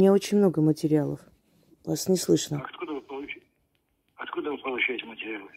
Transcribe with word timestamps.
У 0.00 0.02
меня 0.02 0.12
очень 0.12 0.38
много 0.38 0.60
материалов. 0.60 1.20
Вас 1.84 2.08
не 2.08 2.16
слышно. 2.16 2.60
Откуда 2.64 2.94
вы, 2.94 3.00
получ... 3.02 3.30
Откуда 4.16 4.50
вы 4.50 4.58
получаете 4.58 5.04
материалы? 5.04 5.48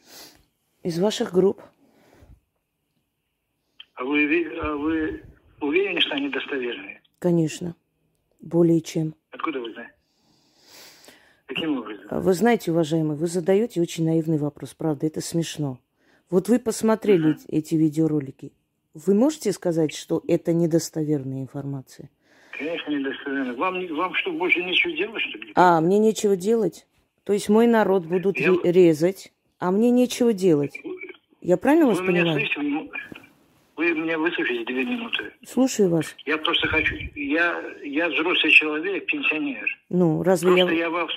Из 0.83 0.99
ваших 0.99 1.33
групп. 1.33 1.59
А 3.95 4.03
вы, 4.03 4.45
а 4.61 4.75
вы 4.75 5.23
уверены, 5.59 5.99
что 6.01 6.13
они 6.13 6.29
достоверные? 6.29 7.01
Конечно. 7.17 7.75
Более 8.39 8.79
чем. 8.81 9.15
Откуда 9.31 9.59
вы 9.59 9.73
знаете? 9.73 9.93
Каким 11.47 11.79
образом? 11.79 12.05
А 12.11 12.19
Вы 12.19 12.33
знаете, 12.35 12.71
уважаемый, 12.71 13.17
вы 13.17 13.25
задаете 13.25 13.81
очень 13.81 14.05
наивный 14.05 14.37
вопрос, 14.37 14.75
правда, 14.75 15.07
это 15.07 15.19
смешно. 15.19 15.79
Вот 16.29 16.47
вы 16.47 16.59
посмотрели 16.59 17.31
эти- 17.31 17.47
эти 17.47 17.73
видеоролики. 17.73 18.53
Вы 18.93 19.15
можете 19.15 19.51
сказать, 19.51 19.95
что 19.95 20.21
это 20.27 20.53
недостоверная 20.53 21.41
информация? 21.41 22.11
Конечно, 22.57 22.91
недостоверно. 22.91 23.53
Вам, 23.55 23.87
вам 23.95 24.13
что, 24.15 24.31
больше 24.31 24.63
нечего 24.63 24.91
делать, 24.93 25.21
что 25.21 25.37
ли? 25.37 25.51
А, 25.55 25.79
мне 25.81 25.99
нечего 25.99 26.35
делать? 26.35 26.85
То 27.23 27.33
есть 27.33 27.49
мой 27.49 27.67
народ 27.67 28.05
будут 28.05 28.37
Я- 28.39 28.51
ре- 28.51 28.71
резать, 28.71 29.31
а 29.59 29.71
мне 29.71 29.91
нечего 29.91 30.33
делать. 30.33 30.79
Я 31.41 31.57
правильно 31.57 31.87
вас 31.87 31.99
Вы 31.99 32.07
меня 32.07 32.21
понимаю? 32.23 32.39
слышите? 32.39 32.61
Вы- 32.61 32.89
Вы 33.75 33.91
меня 33.93 34.17
выслушаете 34.17 34.65
две 34.65 34.83
минуты. 34.85 35.31
Слушаю 35.45 35.89
вас. 35.89 36.15
Я 36.25 36.37
просто 36.39 36.67
хочу... 36.67 36.95
Я, 37.13 37.61
я 37.83 38.09
взрослый 38.09 38.51
человек, 38.51 39.05
пенсионер. 39.05 39.67
Ну, 39.89 40.23
разве 40.23 40.51
Просто 40.51 40.73
я... 40.73 40.79
я 40.79 40.89
вас... 40.89 41.11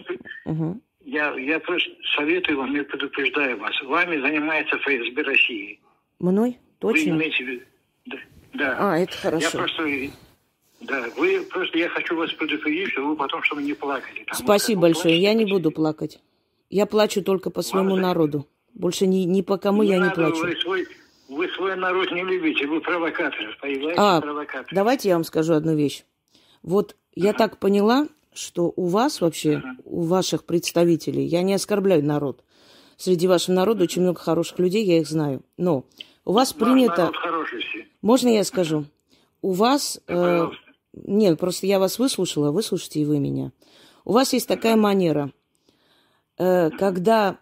Мгм. 0.44 0.82
Я, 1.06 1.32
я 1.38 1.58
просто 1.60 1.90
советую 2.16 2.58
вам 2.58 2.76
и 2.76 2.82
предупреждаю 2.82 3.58
вас. 3.58 3.72
Вами 3.84 4.20
занимается 4.20 4.76
ФСБ 4.76 5.22
России. 5.22 5.80
Мной? 6.18 6.58
Вы 6.82 6.92
Точно? 6.92 7.10
имеете 7.10 7.44
в 7.44 7.48
виду... 7.48 7.64
Да. 8.52 8.76
А, 8.78 8.98
это 8.98 9.12
Я 9.14 9.18
хорошо. 9.22 9.58
просто... 9.58 9.82
Да, 10.80 11.06
вы 11.16 11.42
просто... 11.42 11.78
Я 11.78 11.88
хочу 11.88 12.16
вас 12.16 12.32
предупредить, 12.32 12.90
что 12.92 13.02
вы 13.06 13.16
потом, 13.16 13.42
чтобы 13.42 13.62
не 13.62 13.74
плакали. 13.74 14.24
Там, 14.24 14.34
Спасибо 14.36 14.82
большое. 14.82 15.18
Я 15.18 15.34
не 15.34 15.44
плачете, 15.44 15.52
буду 15.54 15.70
плакать. 15.70 16.20
Я 16.70 16.86
плачу 16.86 17.22
только 17.22 17.50
по 17.50 17.62
своему 17.62 17.96
за- 17.96 18.02
народу. 18.02 18.46
Больше 18.74 19.06
ни, 19.06 19.18
ни 19.24 19.42
по 19.42 19.58
кому 19.58 19.82
я 19.82 19.96
не 19.96 20.04
надо, 20.04 20.14
плачу. 20.14 20.42
Вы 20.42 20.56
свой, 20.56 20.86
вы 21.28 21.48
свой 21.48 21.76
народ 21.76 22.10
не 22.12 22.22
любите, 22.22 22.66
вы 22.66 22.80
провокатор? 22.80 23.58
А, 23.96 24.20
провокатор. 24.20 24.68
давайте 24.72 25.08
я 25.08 25.16
вам 25.16 25.24
скажу 25.24 25.54
одну 25.54 25.74
вещь. 25.74 26.04
Вот 26.62 26.96
я 27.14 27.32
так 27.32 27.58
поняла, 27.58 28.06
что 28.32 28.72
у 28.76 28.86
вас 28.86 29.20
вообще, 29.20 29.62
у 29.84 30.02
ваших 30.02 30.44
представителей, 30.44 31.24
я 31.24 31.42
не 31.42 31.54
оскорбляю 31.54 32.04
народ. 32.04 32.44
Среди 32.96 33.26
вашего 33.26 33.54
народа 33.54 33.84
очень 33.84 34.02
много 34.02 34.20
хороших 34.20 34.58
людей, 34.58 34.84
я 34.84 34.98
их 34.98 35.08
знаю. 35.08 35.42
Но 35.56 35.84
у 36.24 36.32
вас 36.32 36.54
Ваш 36.54 36.68
принято... 36.68 37.10
Можно 38.02 38.28
я 38.28 38.44
скажу? 38.44 38.84
У 39.42 39.52
вас... 39.52 40.00
э. 40.06 40.48
Нет, 40.92 41.38
просто 41.38 41.66
я 41.66 41.78
вас 41.78 41.98
выслушала, 41.98 42.50
выслушайте 42.50 43.00
и 43.00 43.04
вы 43.04 43.18
меня. 43.18 43.52
У 44.04 44.12
вас 44.12 44.32
есть 44.32 44.48
такая 44.48 44.76
манера, 44.76 45.32
э, 46.38 46.70
когда 46.70 47.38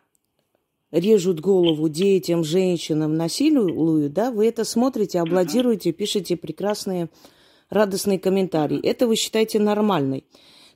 режут 0.91 1.41
голову 1.41 1.89
детям, 1.89 2.45
женщинам, 2.45 3.17
насилуют, 3.17 4.13
да, 4.13 4.31
вы 4.31 4.47
это 4.47 4.65
смотрите, 4.65 5.21
аплодируете, 5.21 5.93
пишете 5.93 6.37
прекрасные, 6.37 7.11
радостные 7.71 8.19
комментарии. 8.19 8.81
Это 8.83 9.07
вы 9.07 9.17
считаете 9.17 9.59
нормальной. 9.61 10.25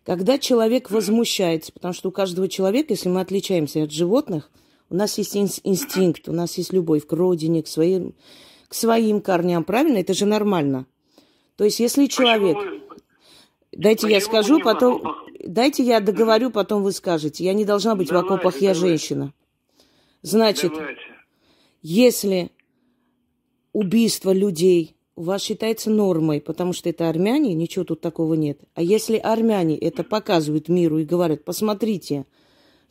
Когда 0.04 0.38
человек 0.38 0.90
возмущается, 0.90 1.72
потому 1.72 1.94
что 1.94 2.08
у 2.08 2.12
каждого 2.12 2.48
человека, 2.48 2.92
если 2.92 3.08
мы 3.08 3.20
отличаемся 3.20 3.84
от 3.84 3.92
животных, 3.92 4.50
у 4.90 4.94
нас 4.94 5.16
есть 5.16 5.36
инс- 5.36 5.60
инстинкт, 5.62 6.28
у 6.28 6.32
нас 6.32 6.58
есть 6.58 6.72
любовь 6.72 7.06
к 7.06 7.12
родине, 7.12 7.62
к 7.62 7.68
своим, 7.68 8.14
к 8.68 8.74
своим 8.74 9.20
корням, 9.20 9.64
правильно? 9.64 9.98
Это 9.98 10.12
же 10.12 10.26
нормально. 10.26 10.86
То 11.56 11.64
есть, 11.64 11.80
если 11.80 12.06
человек... 12.06 12.56
Почему 12.56 12.82
Дайте 13.72 14.06
я 14.08 14.16
Почему 14.16 14.30
вы 14.30 14.42
скажу, 14.42 14.58
в 14.58 14.62
потом... 14.62 15.02
Дайте 15.44 15.82
я 15.82 16.00
договорю, 16.00 16.50
потом 16.50 16.82
вы 16.82 16.92
скажете. 16.92 17.44
Я 17.44 17.54
не 17.54 17.64
должна 17.64 17.94
быть 17.96 18.08
в 18.08 18.10
Давайте, 18.10 18.34
окопах, 18.34 18.54
я 18.56 18.74
давайте. 18.74 18.80
женщина. 18.80 19.32
Значит, 20.20 20.72
Давайте. 20.72 21.00
если 21.82 22.50
убийство 23.72 24.32
людей 24.32 24.94
у 25.16 25.22
вас 25.22 25.42
считается 25.42 25.90
нормой, 25.90 26.40
потому 26.40 26.72
что 26.72 26.88
это 26.90 27.08
армяне, 27.08 27.54
ничего 27.54 27.84
тут 27.84 28.00
такого 28.00 28.34
нет. 28.34 28.60
А 28.74 28.82
если 28.82 29.16
армяне 29.16 29.76
это 29.76 30.04
показывают 30.04 30.68
миру 30.68 30.98
и 30.98 31.04
говорят, 31.04 31.44
посмотрите, 31.44 32.26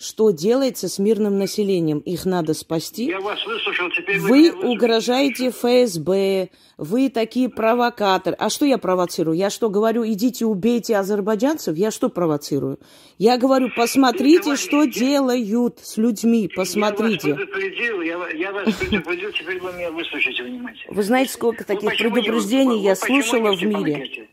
что 0.02 0.32
делается 0.32 0.90
с 0.90 0.98
мирным 1.00 1.38
населением, 1.38 2.00
их 2.00 2.26
надо 2.26 2.54
спасти, 2.54 3.06
Я 3.06 3.20
вас 3.20 3.40
выслушал, 3.46 3.90
теперь 3.92 4.20
вы, 4.20 4.52
вы 4.52 4.72
угрожаете 4.74 5.52
ФСБ, 5.52 6.50
вы 6.78 7.10
такие 7.10 7.48
провокаторы. 7.50 8.36
А 8.40 8.50
что 8.50 8.66
я 8.66 8.78
провоцирую? 8.78 9.38
Я 9.38 9.50
что 9.50 9.70
говорю, 9.70 10.06
идите 10.06 10.46
убейте 10.46 10.98
азербайджанцев? 10.98 11.76
Я 11.78 11.92
что 11.92 12.10
провоцирую? 12.10 12.80
Я 13.18 13.38
говорю, 13.38 13.70
посмотрите, 13.76 14.56
что 14.56 14.84
я- 14.84 14.88
делают 14.92 15.80
с 15.84 15.98
людьми, 15.98 16.44
Я 16.44 16.56
посмотрите. 16.56 17.34
вас 17.34 17.38
предупредил, 17.38 18.02
я, 18.02 18.30
я 18.30 18.52
вас 18.52 18.74
предупредил, 18.76 19.32
теперь 19.32 19.62
вы 19.62 19.72
меня 19.74 19.92
выслушайте 19.92 20.44
внимательно. 20.44 20.94
Вы 20.96 21.04
знаете, 21.04 21.32
сколько 21.34 21.64
таких 21.64 21.98
предупреждений 21.98 22.82
я 22.82 22.96
слушала 22.96 23.56
в 23.56 23.62
мире? 23.62 24.28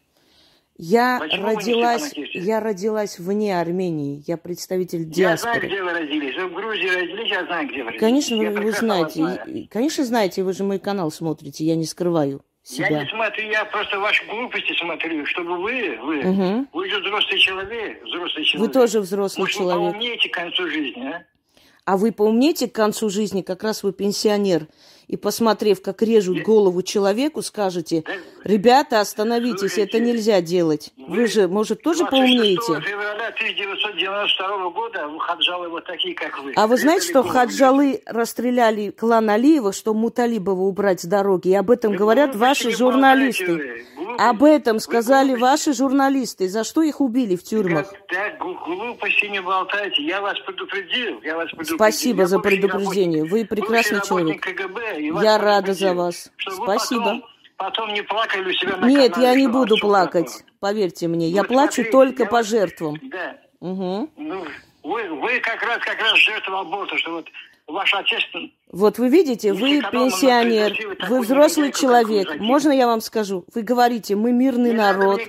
Я 0.80 1.18
Почему 1.18 1.46
вы 1.48 1.54
родилась, 1.56 2.12
я 2.34 2.60
родилась 2.60 3.18
вне 3.18 3.60
Армении, 3.60 4.22
я 4.28 4.36
представитель 4.36 5.08
Я 5.12 5.36
знаю, 5.36 5.60
диаспоры. 5.60 5.66
где 5.66 5.82
вы 5.82 5.90
родились. 5.92 6.36
Вы 6.36 6.46
в 6.46 6.54
Грузии 6.54 6.88
родились, 6.88 7.30
я 7.32 7.44
знаю, 7.46 7.66
где 7.68 7.78
вы 7.78 7.84
родились. 7.86 8.00
Конечно, 8.00 8.34
Я 8.36 8.50
вы, 8.52 8.60
вы 8.60 8.70
знаете, 8.72 9.14
знаю. 9.14 9.68
Конечно 9.70 10.04
знаете, 10.04 10.42
вы 10.44 10.52
же 10.52 10.62
мой 10.62 10.78
канал 10.78 11.10
смотрите, 11.10 11.64
я 11.64 11.74
не 11.74 11.84
скрываю 11.84 12.42
Я 12.64 12.86
себя. 12.86 13.02
не 13.02 13.10
смотрю, 13.10 13.50
я 13.50 13.64
просто 13.64 13.98
ваши 13.98 14.24
глупости 14.26 14.72
смотрю, 14.78 15.26
чтобы 15.26 15.56
вы, 15.60 15.98
вы, 16.00 16.16
Мгм. 16.22 16.68
вы 16.72 16.88
же 16.88 17.00
взрослый 17.00 17.40
человек, 17.40 18.04
взрослый 18.04 18.44
Вы 18.44 18.44
человек. 18.44 18.72
тоже 18.72 19.00
взрослый 19.00 19.42
Может, 19.42 19.56
вы 19.56 19.62
человек. 19.64 19.90
поумнеете 19.92 20.28
к 20.28 20.32
концу 20.34 20.68
жизни, 20.68 21.06
а? 21.08 21.24
А 21.86 21.96
вы 21.96 22.12
поумнете 22.12 22.68
к 22.68 22.72
концу 22.72 23.08
жизни, 23.10 23.42
как 23.42 23.64
раз 23.64 23.82
вы 23.82 23.92
пенсионер, 23.92 24.68
и 25.08 25.16
посмотрев, 25.16 25.80
как 25.80 26.02
режут 26.02 26.42
голову 26.42 26.82
человеку, 26.82 27.42
скажете, 27.42 28.04
ребята, 28.44 29.00
остановитесь, 29.00 29.72
Слушайте, 29.72 29.82
это 29.82 29.98
нельзя 30.00 30.40
делать. 30.42 30.92
Вы 30.96 31.26
же, 31.26 31.48
может, 31.48 31.82
тоже 31.82 32.00
26 32.00 32.10
поумнеете? 32.10 32.88
февраля 32.88 33.28
1992 33.28 34.70
года 34.70 35.08
хаджалы 35.20 35.68
вот 35.70 35.86
такие, 35.86 36.14
как 36.14 36.38
вы. 36.42 36.52
А 36.54 36.66
вы 36.66 36.76
знаете, 36.76 37.08
что 37.08 37.22
хаджалы 37.22 38.02
расстреляли 38.06 38.90
клан 38.90 39.30
Алиева, 39.30 39.72
что 39.72 39.94
Муталибова 39.94 40.60
убрать 40.62 41.00
с 41.00 41.04
дороги? 41.04 41.48
И 41.48 41.54
об 41.54 41.70
этом 41.70 41.92
Да 41.92 41.98
говорят 41.98 42.36
ваши 42.36 42.70
журналисты. 42.70 43.86
Вы. 44.18 44.28
Об 44.28 44.44
этом 44.44 44.74
Вы 44.74 44.80
сказали 44.80 45.28
глупости. 45.28 45.42
ваши 45.42 45.72
журналисты. 45.72 46.48
За 46.48 46.64
что 46.64 46.82
их 46.82 47.00
убили 47.00 47.36
в 47.36 47.42
тюрьмах? 47.44 47.90
Так, 47.90 48.06
так, 48.08 48.38
глу- 48.38 48.58
глупости 48.64 49.26
не 49.26 49.40
болтайте. 49.40 50.02
Я 50.02 50.20
вас 50.20 50.38
предупредил. 50.40 51.20
Я 51.22 51.36
вас 51.36 51.46
предупредил. 51.48 51.76
Спасибо 51.76 52.20
Я 52.22 52.26
за 52.26 52.38
предупреждение. 52.40 53.22
работник- 53.22 53.30
Вы 53.32 53.44
прекрасный 53.46 54.00
человек. 54.06 54.40
КГБ, 54.42 55.00
Я 55.22 55.38
рада 55.38 55.72
за 55.74 55.94
вас. 55.94 56.30
вы 56.46 56.52
Спасибо. 56.52 57.02
Потом, 57.04 57.24
потом 57.56 57.94
не 57.94 58.02
плакали 58.02 58.48
у 58.50 58.52
себя 58.52 58.76
на 58.76 58.86
Нет, 58.86 59.12
канале, 59.14 59.30
я 59.32 59.34
не 59.36 59.46
буду 59.46 59.76
плакать. 59.78 60.26
плохо. 60.26 60.44
Поверьте 60.60 61.06
мне, 61.08 61.28
я 61.28 61.42
Вот 61.42 61.48
плачу 61.48 61.84
только 61.90 62.24
я 62.24 62.28
по 62.28 62.42
жертвам. 62.42 62.96
Да. 63.10 63.36
Мгм. 63.60 64.10
Ну, 64.16 64.44
вы, 64.82 65.08
вы 65.20 65.38
как 65.40 65.62
раз 65.62 65.78
как 65.80 66.00
раз 66.00 66.16
жертва 66.18 66.60
аборта, 66.60 66.96
что 66.98 67.12
вот 67.12 67.26
ваш 67.68 67.94
отец 67.94 68.22
Вот 68.72 68.98
вы 68.98 69.08
видите, 69.08 69.52
вы 69.52 69.80
пенсионер, 69.92 70.72
не 70.72 71.06
вы 71.08 71.20
взрослый 71.20 71.72
человек. 71.72 72.36
Можно 72.40 72.72
я 72.72 72.86
вам 72.86 73.00
скажу? 73.00 73.44
Вы 73.54 73.62
говорите, 73.62 74.16
мы 74.16 74.32
мирный 74.32 74.70
не 74.70 74.76
народ. 74.76 75.20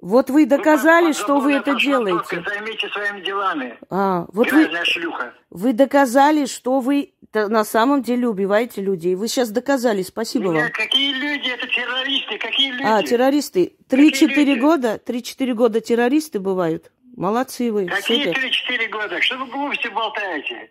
Вот 0.00 0.28
вы 0.28 0.44
доказали, 0.44 1.06
Вы 1.06 1.12
что 1.14 1.40
вы 1.40 1.54
это 1.54 1.74
делаете. 1.76 2.42
Займитесь 2.46 2.92
своими 2.92 3.24
делами. 3.24 3.78
А, 3.88 4.26
вот 4.34 4.52
вы, 4.52 4.68
шлюха. 4.84 5.32
вы 5.48 5.72
доказали, 5.72 6.44
что 6.44 6.80
вы 6.80 7.14
на 7.32 7.64
самом 7.64 8.02
деле 8.02 8.28
убиваете 8.28 8.82
людей. 8.82 9.14
Вы 9.14 9.28
сейчас 9.28 9.48
доказали, 9.48 10.02
спасибо 10.02 10.50
Меня 10.50 10.64
вам. 10.64 10.72
какие 10.72 11.14
люди? 11.14 11.48
Это 11.48 11.66
террористы. 11.68 12.36
Какие 12.36 12.72
люди? 12.72 12.82
А, 12.84 13.02
террористы. 13.02 13.76
Три-четыре 13.88 14.56
года, 14.56 14.98
три-четыре 14.98 15.54
года 15.54 15.80
террористы 15.80 16.38
бывают. 16.38 16.92
Молодцы 17.16 17.70
вы, 17.72 17.86
Какие 17.86 18.24
супер. 18.24 18.50
3-4 18.86 18.88
года? 18.88 19.20
Что 19.20 19.38
вы 19.38 19.46
глупости 19.46 19.86
болтаете? 19.88 20.70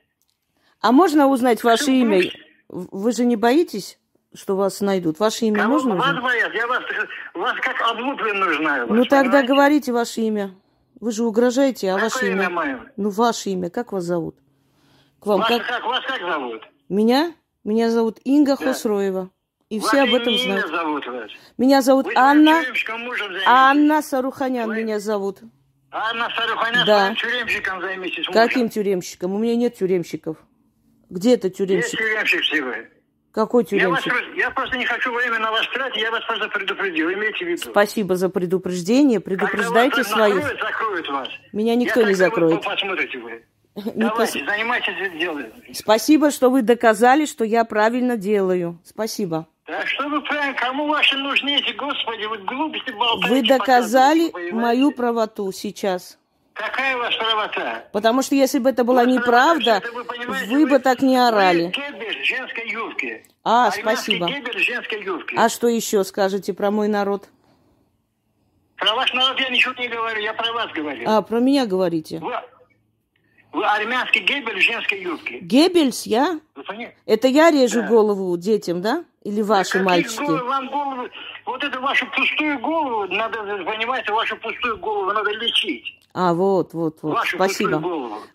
А 0.83 0.91
можно 0.91 1.27
узнать 1.27 1.63
ваше 1.63 1.91
имя? 1.91 2.21
Вы 2.67 3.13
же 3.13 3.23
не 3.23 3.37
боитесь, 3.37 3.97
что 4.35 4.57
вас 4.57 4.81
найдут? 4.81 5.17
Ваше 5.17 5.45
имя 5.45 5.61
Кого 5.61 5.73
можно 5.75 5.95
вас 5.95 6.07
узнать? 6.09 6.23
боят? 6.23 6.53
Я 6.53 6.67
вас, 6.67 6.83
вас 7.33 7.55
как 7.61 7.81
облупленную 7.89 8.57
знаю. 8.57 8.87
Ну 8.89 8.97
вас, 8.97 9.07
тогда 9.07 9.23
понимаете? 9.39 9.47
говорите 9.47 9.91
ваше 9.93 10.21
имя. 10.21 10.53
Вы 10.99 11.11
же 11.13 11.23
угрожаете, 11.23 11.89
а 11.91 11.93
Какое 11.95 12.09
ваше 12.09 12.27
имя 12.31 12.43
имя? 12.43 12.49
мое? 12.49 12.91
Ну, 12.97 13.09
ваше 13.11 13.49
имя, 13.51 13.69
как 13.69 13.93
вас 13.93 14.03
зовут? 14.03 14.35
К 15.21 15.25
вам 15.27 15.39
Ваше 15.39 15.59
как? 15.59 15.67
как? 15.67 15.83
Вас 15.85 16.03
как 16.05 16.19
зовут? 16.19 16.61
Меня? 16.89 17.33
Меня 17.63 17.89
зовут 17.89 18.19
Инга 18.25 18.57
Да. 18.59 18.65
Хосроева. 18.67 19.29
И 19.69 19.79
Вас 19.79 19.87
все 19.87 20.01
об 20.03 20.13
этом 20.13 20.37
знают. 20.37 20.67
зовут 20.69 21.07
вас. 21.07 21.31
Меня 21.57 21.81
зовут 21.81 22.07
Вы 22.07 22.13
Анна. 22.17 22.61
Анна 23.45 24.01
Саруханян 24.01 24.67
Вы- 24.67 24.83
меня 24.83 24.99
зовут. 24.99 25.39
Анна 25.91 26.27
Саруханян, 26.35 26.85
Да. 26.85 27.15
тюремщиком 27.15 27.79
займитесь 27.79 28.17
мужем. 28.27 28.33
Каким 28.33 28.67
тюремщиком? 28.69 29.33
У 29.33 29.37
меня 29.39 29.55
нет 29.55 29.75
тюремщиков. 29.77 30.35
Где 31.13 31.35
это 31.35 31.47
Есть 31.47 31.57
тюремщик? 31.59 31.99
тюремщик 31.99 32.41
все 32.41 32.61
вы. 32.63 32.89
Какой 33.31 33.65
Я, 33.69 33.89
вас, 33.89 34.01
тюремщик? 34.03 34.35
я 34.35 34.49
просто 34.49 34.77
не 34.77 34.85
хочу 34.85 35.11
время 35.13 35.37
на 35.37 35.51
вас 35.51 35.67
тратить, 35.71 36.01
я 36.01 36.09
вас 36.09 36.23
просто 36.25 36.47
предупредил, 36.49 37.11
имейте 37.13 37.45
в 37.45 37.47
виду. 37.49 37.61
Спасибо 37.69 38.15
за 38.15 38.29
предупреждение. 38.29 39.19
Предупреждайте 39.19 39.97
Когда 40.03 40.09
своих. 40.09 40.35
накроют, 40.35 40.61
закроют 40.61 41.09
вас. 41.09 41.27
Меня 41.51 41.75
никто 41.75 42.01
Я 42.01 42.07
не 42.07 42.13
закроет. 42.15 42.55
Вы 42.55 42.61
посмотрите 42.61 43.17
вы. 43.19 43.43
Не 43.75 43.91
Давайте, 43.95 44.39
пос- 44.39 44.45
занимайтесь 44.45 45.19
делом. 45.19 45.45
Спасибо, 45.73 46.31
что 46.31 46.49
вы 46.49 46.63
доказали, 46.63 47.25
что 47.25 47.43
я 47.43 47.63
правильно 47.63 48.17
делаю. 48.17 48.79
Спасибо. 48.83 49.47
Да 49.67 49.85
что 49.85 50.09
вы 50.09 50.19
правильно, 50.21 50.55
кому 50.59 50.87
ваши 50.87 51.15
нужны 51.17 51.55
эти, 51.57 51.73
господи, 51.73 52.25
вы 52.25 52.39
глупости 52.39 52.91
болтаете. 52.91 53.29
Вы 53.35 53.47
доказали 53.47 54.51
мою 54.51 54.91
правоту 54.91 55.51
сейчас. 55.51 56.17
Какая 56.53 56.95
вас 56.97 57.15
правота? 57.15 57.83
Потому 57.91 58.21
что 58.21 58.35
если 58.35 58.59
бы 58.59 58.69
это 58.69 58.83
была 58.83 59.03
Ваша 59.03 59.11
неправда, 59.17 59.81
правота, 59.81 60.13
вы 60.27 60.45
вы 60.45 60.67
бы 60.67 60.79
так 60.79 61.01
не 61.01 61.17
орали. 61.17 61.71
Геббельс 61.75 62.15
в 62.17 62.23
женской 62.25 62.69
юбке. 62.69 63.25
А, 63.43 63.71
спасибо. 63.71 64.27
Геббельс 64.27 64.55
в 64.55 64.59
женской 64.65 65.03
юбке. 65.03 65.35
А 65.37 65.49
что 65.49 65.67
еще 65.67 66.03
скажете 66.03 66.53
про 66.53 66.69
мой 66.69 66.87
народ? 66.87 67.27
Про 68.77 68.95
ваш 68.95 69.13
народ 69.13 69.39
я 69.39 69.49
ничего 69.49 69.73
не 69.79 69.87
говорю, 69.87 70.21
я 70.21 70.33
про 70.33 70.51
вас 70.53 70.71
говорю. 70.73 71.09
А, 71.09 71.21
про 71.21 71.39
меня 71.39 71.65
говорите. 71.65 72.19
Вы, 72.19 72.33
вы 73.53 73.65
армянский 73.65 74.21
Геббельс 74.21 74.59
в 74.59 74.61
женской 74.67 75.01
юбке. 75.01 75.39
Геббельс, 75.39 76.05
я? 76.05 76.39
Вы 76.55 76.63
понимаете? 76.63 76.95
Это 77.07 77.27
я 77.29 77.49
режу 77.49 77.81
Да. 77.81 77.87
голову 77.87 78.37
детям, 78.37 78.81
да? 78.81 79.05
Или 79.23 79.41
ваши 79.41 79.71
Каких 79.79 79.85
мальчики? 79.85 80.21
вам 80.21 80.69
голову, 80.69 81.07
вот 81.45 81.63
эту 81.63 81.79
вашу 81.81 82.05
пустую 82.11 82.59
голову, 82.59 83.05
надо, 83.07 83.37
понимаете, 83.63 84.11
вашу 84.11 84.35
пустую 84.37 84.77
голову 84.77 85.11
надо 85.13 85.31
лечить. 85.31 85.97
А, 86.15 86.33
вот, 86.33 86.73
вот, 86.73 86.99
вот. 87.01 87.13
вашу 87.15 87.37
Спасибо. 87.37 87.81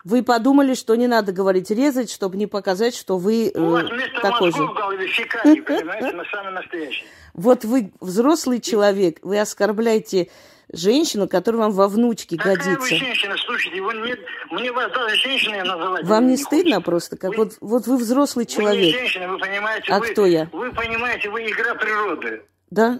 Вы 0.03 0.21
подумали, 0.23 0.73
что 0.73 0.95
не 0.95 1.07
надо 1.07 1.31
говорить 1.31 1.71
резать, 1.71 2.11
чтобы 2.11 2.35
не 2.37 2.45
показать, 2.45 2.93
что 2.95 3.17
вы 3.17 3.51
У 3.55 3.69
вас 3.69 3.83
э, 3.83 3.93
вместо 3.93 4.19
такой 4.21 4.51
же. 4.51 4.57
мозгов 4.57 4.71
в 4.75 4.77
голове 4.79 5.07
фекалии, 5.07 5.61
понимаете, 5.61 6.11
на 6.11 6.25
самый 6.25 6.51
настоящий. 6.53 7.05
Вот 7.33 7.63
вы 7.63 7.91
взрослый 8.01 8.59
человек, 8.59 9.19
вы 9.21 9.39
оскорбляете 9.39 10.29
женщину, 10.73 11.27
которая 11.29 11.61
вам 11.63 11.71
во 11.71 11.87
внучке 11.87 12.35
Какая 12.37 12.57
вы 12.57 12.75
годится. 12.75 12.95
женщина, 12.95 13.35
слушайте, 13.45 13.81
вы 13.81 13.93
мне, 13.93 14.15
мне 14.51 14.71
вас 14.73 14.91
даже 14.91 15.15
женщиной 15.15 15.63
называть 15.63 16.05
Вам 16.05 16.27
не 16.27 16.33
хочется. 16.35 16.45
стыдно 16.47 16.81
просто? 16.81 17.15
Как 17.17 17.31
Вы- 17.31 17.37
вот, 17.45 17.53
вот 17.61 17.87
вы 17.87 17.97
взрослый 17.97 18.45
Вы 18.45 18.51
не 18.51 18.55
человек, 18.57 18.95
женщина, 18.95 19.29
вы 19.29 19.37
понимаете, 19.39 19.91
А 19.93 19.99
вы, 19.99 20.07
кто 20.11 20.25
я? 20.25 20.49
Вы 20.51 20.71
понимаете, 20.73 21.29
вы 21.29 21.49
игра 21.49 21.75
природы. 21.75 22.41
да? 22.71 22.99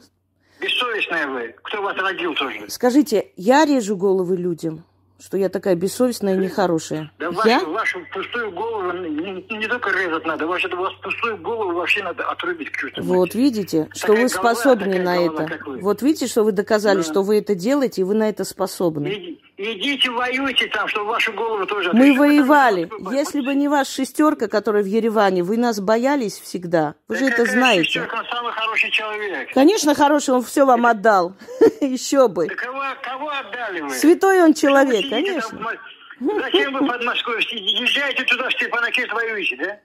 Бессовестная 0.61 1.27
вы. 1.27 1.55
Кто 1.63 1.81
вас 1.81 1.95
родил 1.97 2.33
тоже? 2.35 2.65
Скажите, 2.67 3.27
я 3.37 3.65
режу 3.65 3.95
головы 3.95 4.35
людям, 4.37 4.83
что 5.19 5.37
я 5.37 5.49
такая 5.49 5.75
бессовестная 5.75 6.35
и 6.35 6.37
нехорошая. 6.37 7.11
Да 7.19 7.27
Я? 7.45 7.59
вашу, 7.59 7.71
вашу 7.71 7.99
пустую 8.13 8.51
голову 8.51 8.91
не, 8.93 9.57
не 9.57 9.67
только 9.67 9.89
резать 9.91 10.25
надо, 10.25 10.47
вашу, 10.47 10.69
вас 10.75 10.93
пустую 11.01 11.37
голову 11.37 11.73
вообще 11.73 12.03
надо 12.03 12.23
отрубить. 12.29 12.69
Вот 12.97 13.35
видите, 13.35 13.89
что 13.93 14.07
Такая 14.07 14.23
вы 14.23 14.29
способны 14.29 14.99
на 14.99 15.15
голова, 15.15 15.43
это. 15.45 15.59
Вот 15.81 16.01
видите, 16.01 16.27
что 16.27 16.43
вы 16.43 16.51
доказали, 16.51 16.97
Да. 16.97 17.03
что 17.03 17.21
вы 17.23 17.37
это 17.39 17.55
делаете, 17.55 18.01
и 18.01 18.03
вы 18.03 18.15
на 18.15 18.29
это 18.29 18.43
способны. 18.43 19.07
Иди- 19.07 19.41
идите 19.59 20.09
воюйте 20.09 20.67
там, 20.67 20.87
чтобы 20.87 21.05
вашу 21.07 21.33
голову 21.33 21.65
тоже... 21.65 21.91
Мы 21.93 22.17
воевали. 22.17 22.89
Если 23.11 23.41
бы 23.41 23.53
не 23.55 23.67
ваша 23.67 23.91
шестерка, 23.91 24.47
которая 24.47 24.83
в 24.83 24.85
Ереване, 24.87 25.43
вы 25.43 25.57
нас 25.57 25.79
боялись 25.79 26.39
всегда. 26.39 26.95
Вы 27.07 27.17
же 27.17 27.25
это 27.25 27.45
знаете. 27.45 27.83
шестерка, 27.83 28.19
Он 28.19 28.25
самый 28.25 28.53
хороший 28.53 28.89
человек. 28.91 29.53
Конечно, 29.53 29.93
хороший, 29.95 30.33
он 30.33 30.43
все 30.43 30.65
вам 30.65 30.85
отдал. 30.85 31.35
Еще 31.81 32.27
бы. 32.27 32.47
Да 32.47 32.55
кого, 32.55 32.81
кого 33.03 33.29
отдали 33.29 33.81
вы? 33.81 33.89
Святой 33.91 34.41
он 34.41 34.47
вы 34.49 34.53
человек, 34.53 35.01
там 35.01 35.09
конечно. 35.11 35.59
Зачем 36.19 36.73
вы 36.73 36.87
под 36.87 37.03
Москвой 37.05 37.41
сидите? 37.43 37.83
Езжайте 37.83 38.23
туда, 38.23 38.49
в 38.49 38.53
Степанакерт 38.53 39.11
воюете, 39.13 39.55
да? 39.57 39.79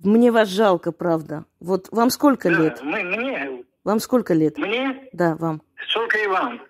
Мне 0.00 0.30
вас 0.30 0.48
жалко, 0.48 0.92
правда. 0.92 1.44
Вот 1.60 1.88
вам 1.90 2.10
сколько 2.10 2.50
Да, 2.50 2.56
лет? 2.58 2.80
мы- 2.82 3.02
мне, 3.02 3.64
Вам 3.84 4.00
сколько 4.00 4.34
лет? 4.34 4.56
мне, 4.58 5.08
Да, 5.12 5.34
вам. 5.36 5.62
сколько 5.90 6.18
и 6.18 6.26
вам. 6.26 6.60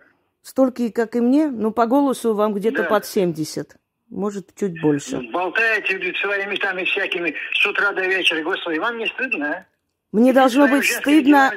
Столько, 0.49 0.91
как 0.93 1.17
и 1.17 1.21
мне? 1.21 1.49
Ну, 1.49 1.71
по 1.73 1.87
голосу 1.87 2.35
вам 2.35 2.53
где-то 2.53 2.83
Да. 2.83 2.89
под 2.91 3.07
70. 3.07 3.77
Может, 4.11 4.55
чуть 4.55 4.79
больше. 4.83 5.19
Болтаете 5.33 5.99
своими 6.23 6.55
там 6.57 6.79
и 6.79 6.85
всякими 6.85 7.35
с 7.55 7.67
утра 7.67 7.93
до 7.93 8.03
вечера. 8.03 8.43
Господи, 8.43 8.79
вам 8.79 8.99
не 8.99 9.07
стыдно, 9.07 9.47
а? 9.53 9.67
Мне 10.13 10.35
должно 10.35 10.67
Своими 10.67 10.79
быть 10.81 10.91
стыдно 10.93 11.53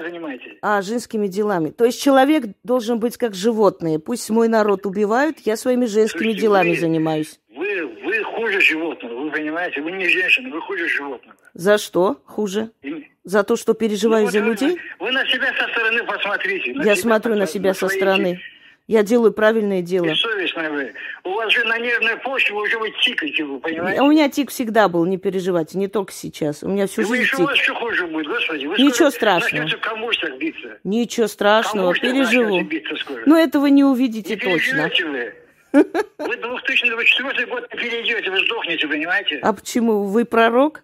а, 0.62 0.82
женскими 0.82 1.28
делами. 1.28 1.70
То 1.72 1.84
есть 1.84 2.02
человек 2.02 2.46
должен 2.64 2.98
быть 3.00 3.18
как 3.18 3.36
животное. 3.36 4.00
Пусть 4.00 4.30
мой 4.30 4.48
народ 4.48 4.86
убивают, 4.86 5.40
я 5.42 5.58
своими 5.58 5.86
женскими 5.86 6.22
Слушайте, 6.22 6.42
делами 6.42 6.70
вы- 6.70 6.78
занимаюсь. 6.80 7.40
Вы, 7.54 7.86
вы 8.06 8.24
хуже 8.24 8.62
животного, 8.62 9.20
вы 9.26 9.32
понимаете? 9.32 9.82
Вы 9.82 9.92
не 9.92 10.08
женщина, 10.08 10.50
вы 10.50 10.62
хуже 10.62 10.88
животного. 10.88 11.36
За 11.54 11.78
что 11.78 12.22
хуже? 12.26 12.72
И- 12.82 13.06
За 13.26 13.44
то, 13.44 13.58
что 13.58 13.74
переживаю 13.74 14.24
Ну, 14.26 14.32
за 14.32 14.40
вот 14.40 14.46
вы- 14.46 14.52
людей? 14.68 14.80
Вы 15.00 15.12
на 15.12 15.26
себя 15.28 15.52
со 15.60 15.68
стороны 15.68 16.04
посмотрите. 16.06 16.72
Я 16.84 16.96
смотрю 16.96 17.36
на 17.36 17.46
себя 17.46 17.74
со 17.74 17.88
свои 17.90 17.98
стороны. 18.00 18.40
Я 18.88 19.04
делаю 19.04 19.34
правильное 19.34 19.82
дело. 19.82 20.06
Бессовестная 20.06 20.72
вы. 20.72 20.94
У 21.26 21.34
вас 21.34 21.52
же 21.52 21.62
на 21.66 21.78
нервной 21.78 22.16
почве 22.18 22.56
уже 22.56 22.80
вы 22.80 22.90
тикаете, 23.04 23.44
вы 23.44 23.60
понимаете? 23.60 24.02
У 24.02 24.08
меня 24.08 24.30
тик 24.30 24.50
всегда 24.50 24.88
был, 24.88 25.04
не 25.06 25.18
переживайте, 25.18 25.78
не 25.78 25.90
только 25.90 26.14
сейчас. 26.14 26.64
У 26.64 26.70
меня 26.70 26.88
всю 26.88 27.02
И 27.02 27.04
вы 27.06 27.18
жизнь 27.18 27.24
еще 27.26 27.36
у 27.36 27.40
тик. 27.40 27.48
вас 27.48 27.58
еще 27.58 27.74
хуже 27.76 28.08
будет, 28.08 28.28
господи. 28.28 28.66
Вы 28.66 28.76
Ничего 28.78 29.10
скоро 29.10 29.40
страшного. 29.40 29.68
В 29.68 30.38
биться. 30.40 30.78
Ничего 30.86 31.28
страшного, 31.28 31.94
переживу. 31.94 32.44
начнете 32.46 32.64
биться 32.64 32.96
скоро. 32.96 33.22
Но 33.26 33.38
этого 33.38 33.66
не 33.66 33.72
не 33.78 33.84
увидите 33.84 34.36
точно. 34.38 34.50
переживете 34.90 35.06
вы. 35.06 35.34
Вы 36.20 36.38
2024 36.38 37.46
год 37.48 37.68
не 37.74 37.78
перейдете, 37.80 38.32
вы 38.32 38.40
сдохнете, 38.46 38.88
понимаете? 38.88 39.40
А 39.44 39.52
почему? 39.52 40.06
Вы 40.06 40.24
пророк? 40.24 40.84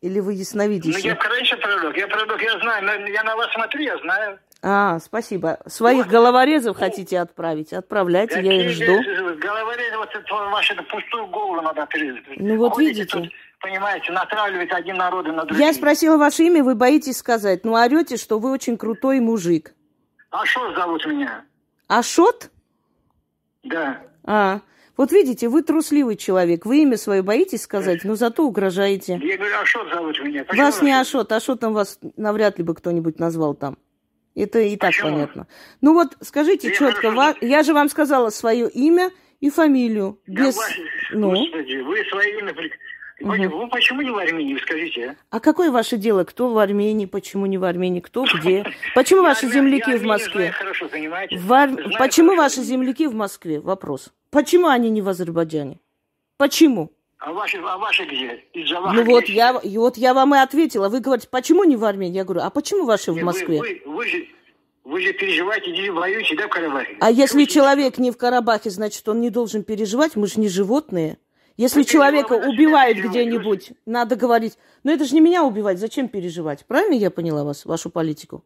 Или 0.00 0.20
вы 0.20 0.26
Ну, 0.26 0.30
я 0.32 0.38
ясновидящий? 0.38 1.10
раньше 1.12 1.56
пророк, 1.56 1.96
я 1.96 2.06
пророк, 2.06 2.40
я 2.40 2.58
знаю, 2.60 2.84
на- 2.84 3.06
я 3.08 3.24
на 3.24 3.36
вас 3.36 3.52
смотрю, 3.52 3.82
я 3.82 3.98
знаю. 3.98 4.38
А, 4.62 4.98
спасибо. 4.98 5.58
Своих 5.66 6.06
головорезов 6.06 6.76
хотите 6.76 7.18
отправить? 7.18 7.72
Отправляйте, 7.72 8.40
я 8.42 8.64
их 8.64 8.70
жду. 8.70 8.84
Говорили, 8.84 9.96
вот 9.96 10.10
это, 10.14 10.34
вашу 10.34 10.74
эту 10.74 10.84
пустую 10.84 11.26
голову 11.28 11.62
надо 11.62 11.82
отрезать. 11.84 12.22
Ну, 12.36 12.56
вот 12.58 12.74
Ходите 12.74 13.00
видите. 13.00 13.18
тут, 13.18 13.30
понимаете, 13.60 14.12
натравливать 14.12 14.70
один 14.72 14.96
народы 14.96 15.32
на 15.32 15.44
другие. 15.44 15.66
Я 15.66 15.72
спросила 15.72 16.18
ваше 16.18 16.42
имя, 16.44 16.62
вы 16.62 16.74
боитесь 16.74 17.16
сказать. 17.16 17.64
Ну, 17.64 17.74
орете, 17.74 18.18
что 18.18 18.38
вы 18.38 18.50
очень 18.52 18.76
крутой 18.76 19.20
мужик. 19.20 19.74
А 20.30 20.44
что 20.44 20.74
зовут 20.74 21.06
меня? 21.06 21.42
Ашот? 21.88 22.50
Да. 23.64 24.02
А, 24.24 24.60
вот 24.96 25.10
видите, 25.12 25.48
вы 25.48 25.62
трусливый 25.62 26.16
человек. 26.16 26.66
Вы 26.66 26.82
имя 26.82 26.98
свое 26.98 27.22
боитесь 27.22 27.62
сказать, 27.62 28.04
но 28.04 28.14
зато 28.14 28.46
угрожаете. 28.46 29.18
Я 29.22 29.36
говорю, 29.38 29.54
а 29.58 29.64
что 29.64 29.88
зовут 29.88 30.22
меня? 30.22 30.44
Почему 30.44 30.66
Вас 30.66 30.82
не 30.82 30.92
Ашот? 30.92 31.32
Ашот, 31.32 31.32
Ашотом 31.32 31.72
вас 31.72 31.98
навряд 32.16 32.58
ли 32.58 32.64
бы 32.64 32.74
кто-нибудь 32.74 33.18
назвал 33.18 33.54
там. 33.54 33.78
Это 34.34 34.60
и 34.60 34.76
так 34.76 34.90
Почему? 34.90 35.10
понятно. 35.10 35.46
Ну 35.80 35.94
вот, 35.94 36.16
скажите 36.20 36.68
Я 36.68 36.74
четко, 36.74 37.10
хорошо 37.10 37.16
ва- 37.16 37.36
я 37.40 37.62
же 37.62 37.74
вам 37.74 37.88
сказала 37.88 38.30
свое 38.30 38.68
имя 38.70 39.10
и 39.40 39.50
фамилию. 39.50 40.20
Да 40.26 40.44
Без... 40.46 40.56
вас- 40.56 40.72
Ну, 41.12 41.30
Господи, 41.30 41.76
вы 41.82 42.04
свое 42.10 42.38
имя... 42.38 42.54
при- 42.54 42.72
Вы, 43.20 43.68
почему 43.68 44.00
не 44.02 44.10
в 44.10 44.16
Армении, 44.16 44.56
скажите, 44.62 45.16
а? 45.30 45.36
а 45.36 45.40
какое 45.40 45.70
ваше 45.70 45.96
дело? 45.98 46.24
Кто 46.24 46.48
в 46.50 46.58
Армении, 46.58 47.04
почему 47.06 47.46
не 47.46 47.58
в 47.58 47.64
Армении, 47.64 48.00
кто 48.00 48.24
где? 48.40 48.64
Почему 48.94 49.22
ваши 49.22 49.48
земляки 49.48 49.96
в 49.96 50.04
Москве? 50.04 50.54
Почему 51.98 52.36
ваши 52.36 52.62
земляки 52.62 53.06
в 53.06 53.14
Москве? 53.14 53.60
Вопрос. 53.60 54.12
Почему 54.30 54.68
они 54.68 54.90
не 54.90 55.02
в 55.02 55.08
Азербайджане? 55.08 55.80
Почему? 56.38 56.92
А 57.20 57.32
ваши, 57.34 57.58
а 57.58 57.76
ваши 57.76 58.04
где? 58.04 58.44
Из 58.54 58.66
Джаваха 58.66 58.94
Ну 58.94 59.04
вот 59.04 59.24
я, 59.26 59.60
и 59.62 59.76
вот 59.76 59.98
я 59.98 60.14
вам 60.14 60.34
и 60.34 60.38
ответила. 60.38 60.88
Вы 60.88 61.00
говорите, 61.00 61.28
почему 61.30 61.64
не 61.64 61.76
в 61.76 61.84
Армении? 61.84 62.16
Я 62.16 62.24
говорю, 62.24 62.40
а 62.40 62.48
почему 62.48 62.86
ваши 62.86 63.12
в 63.12 63.16
Вы- 63.16 63.24
Москве? 63.24 63.58
Вы, 63.58 63.82
вы 63.84 64.08
же, 64.08 64.26
вы 64.84 65.02
же 65.02 65.12
переживаете, 65.12 65.70
идите 65.70 65.92
воюете, 65.92 66.34
да, 66.34 66.46
в 66.46 66.50
Карабахе? 66.50 66.96
А 66.98 67.10
если 67.10 67.40
Вы- 67.40 67.46
человек 67.46 67.98
не 67.98 68.10
в 68.10 68.16
Карабахе, 68.16 68.70
значит, 68.70 69.06
он 69.06 69.20
не 69.20 69.28
должен 69.28 69.64
переживать, 69.64 70.16
мы 70.16 70.26
же 70.28 70.40
не 70.40 70.48
животные. 70.48 71.18
Если 71.58 71.80
Вы 71.80 71.84
человека 71.84 72.32
убивают 72.32 72.96
где-нибудь, 72.96 73.72
надо 73.84 74.16
говорить, 74.16 74.56
ну 74.82 74.90
это 74.90 75.04
же 75.04 75.14
не 75.14 75.20
меня 75.20 75.44
убивать, 75.44 75.78
зачем 75.78 76.08
переживать? 76.08 76.64
Правильно 76.64 76.94
я 76.94 77.10
поняла 77.10 77.44
вас, 77.44 77.66
вашу 77.66 77.90
политику? 77.90 78.42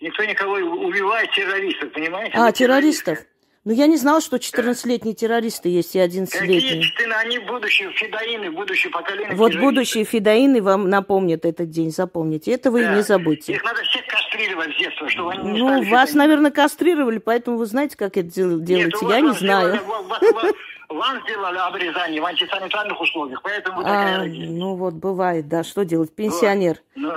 Никто 0.00 0.24
никого 0.24 0.54
убивает 0.54 1.30
террористов, 1.30 1.92
понимаете? 1.92 2.32
А, 2.36 2.46
Вы 2.46 2.52
террористов? 2.52 3.18
Ну 3.64 3.72
я 3.74 3.86
не 3.86 3.98
знала, 3.98 4.22
что 4.22 4.36
14-летние 4.38 5.14
террористы 5.14 5.68
есть 5.68 5.94
и 5.94 5.98
Какие 5.98 6.22
11-летние. 6.22 6.82
четыре, 6.82 7.12
они 7.12 7.38
будущие 7.40 7.90
федоины, 7.92 8.50
будущее 8.50 8.90
поколение 8.90 9.34
Вот 9.36 9.48
террористов. 9.50 9.62
будущие 9.62 10.04
фидаины 10.04 10.62
вам 10.62 10.88
напомнят 10.88 11.44
этот 11.44 11.68
день, 11.68 11.90
запомните. 11.92 12.52
Это 12.52 12.70
вы 12.70 12.84
Да. 12.84 12.94
не 12.94 13.02
забудьте. 13.02 13.52
Их 13.52 13.62
надо 13.62 13.82
всех 13.82 14.06
кастрировать 14.06 14.74
с 14.74 14.78
детства, 14.78 15.08
чтобы 15.10 15.32
они 15.32 15.52
не 15.52 15.58
Ну, 15.58 15.90
вас, 15.90 16.14
наверное, 16.14 16.50
кастрировали, 16.50 17.18
поэтому 17.18 17.58
вы 17.58 17.66
знаете, 17.66 17.98
как 17.98 18.16
это 18.16 18.28
дел- 18.30 18.60
делается. 18.60 19.04
у 19.04 19.08
вас 19.08 19.14
Я 19.16 19.20
не 19.20 19.32
знаю. 19.34 19.76
сделали- 19.76 20.54
вам- 20.88 21.20
сделали 21.24 21.58
обрезание 21.58 22.22
в 22.22 22.24
антисанитарных 22.24 22.98
условиях, 22.98 23.42
поэтому 23.42 23.82
А, 23.84 24.24
ну 24.24 24.74
вот, 24.74 24.94
бывает, 24.94 25.48
да, 25.48 25.64
что 25.64 25.84
делать? 25.84 26.14
Пенсионер. 26.14 26.78
Ну, 26.96 27.12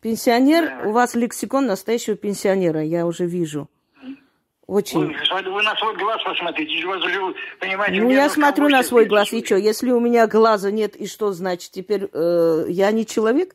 Пенсионер, 0.00 0.64
Да. 0.82 0.88
у 0.88 0.92
вас 0.92 1.14
лексикон 1.14 1.66
настоящего 1.66 2.16
пенсионера, 2.16 2.82
я 2.82 3.06
уже 3.06 3.26
вижу. 3.26 3.68
Очень. 4.72 5.00
вы, 5.00 5.50
вы 5.50 5.62
на 5.62 5.76
свой 5.76 5.94
глаз 5.96 6.22
посмотрите, 6.24 6.86
у 6.86 6.88
вас 6.88 7.04
уже, 7.04 7.34
понимаете... 7.60 8.00
Ну, 8.00 8.10
я 8.10 8.30
смотрю 8.30 8.70
на 8.70 8.82
свой 8.82 9.04
глаз, 9.04 9.30
и 9.30 9.44
что, 9.44 9.56
если 9.56 9.90
у 9.90 10.00
меня 10.00 10.26
глаза 10.26 10.70
нет, 10.70 10.96
и 10.96 11.06
что 11.06 11.32
значит, 11.32 11.72
теперь 11.72 12.08
э, 12.10 12.64
я 12.68 12.90
не 12.90 13.04
человек? 13.04 13.54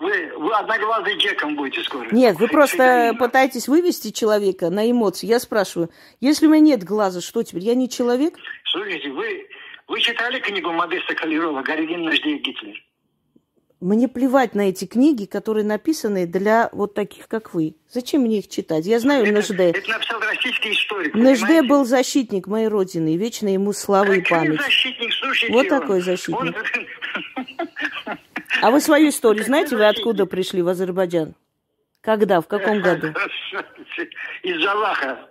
Вы, 0.00 0.32
вы 0.36 0.52
одноглазый 0.52 1.16
Джеком 1.18 1.54
будете 1.54 1.84
скоро. 1.84 2.08
Нет, 2.10 2.40
вы 2.40 2.48
просто 2.48 3.14
пытаетесь 3.20 3.68
вывести 3.68 4.10
человека 4.10 4.68
на 4.70 4.90
эмоции. 4.90 5.28
Я 5.28 5.38
спрашиваю, 5.38 5.90
если 6.20 6.48
у 6.48 6.50
меня 6.50 6.76
нет 6.76 6.82
глаза, 6.82 7.20
что 7.20 7.44
теперь? 7.44 7.62
Я 7.62 7.76
не 7.76 7.88
человек? 7.88 8.34
Слушайте, 8.64 9.10
вы, 9.10 9.46
вы 9.86 10.00
читали 10.00 10.40
книгу 10.40 10.72
Модеста 10.72 11.14
Калерова 11.14 11.62
«Городин 11.62 12.02
наш 12.02 12.20
Гитлер»? 12.20 12.74
Мне 13.80 14.08
плевать 14.08 14.56
на 14.56 14.70
эти 14.70 14.86
книги, 14.86 15.24
которые 15.24 15.64
написаны 15.64 16.26
для 16.26 16.68
вот 16.72 16.94
таких, 16.94 17.28
как 17.28 17.54
вы. 17.54 17.76
Зачем 17.88 18.22
мне 18.22 18.40
их 18.40 18.48
читать? 18.48 18.84
Я 18.86 18.98
знаю 18.98 19.24
это, 19.24 19.38
НЖД. 19.38 19.60
это 19.60 19.88
написал 19.88 20.18
российский 20.20 20.72
историк. 20.72 21.14
НЖД 21.14 21.40
понимаете? 21.42 21.62
был 21.68 21.84
защитник 21.84 22.48
моей 22.48 22.66
родины, 22.66 23.14
и 23.14 23.16
вечно 23.16 23.46
ему 23.46 23.72
слава 23.72 24.10
и 24.12 24.20
память. 24.28 24.60
защитник, 24.60 25.12
слушайте. 25.12 25.52
Вот 25.54 25.62
он- 25.70 25.80
такой 25.80 26.00
защитник. 26.00 26.40
он- 26.40 26.54
А 28.62 28.70
вы 28.72 28.80
свою 28.80 29.10
историю 29.10 29.44
знаете, 29.44 29.76
вы 29.76 29.84
откуда 29.86 30.26
пришли 30.26 30.60
в 30.62 30.68
Азербайджан? 30.68 31.34
Когда, 32.00 32.40
в 32.40 32.48
каком 32.48 32.80
году? 32.82 33.08
Из 34.42 34.66
Аллаха. 34.66 35.28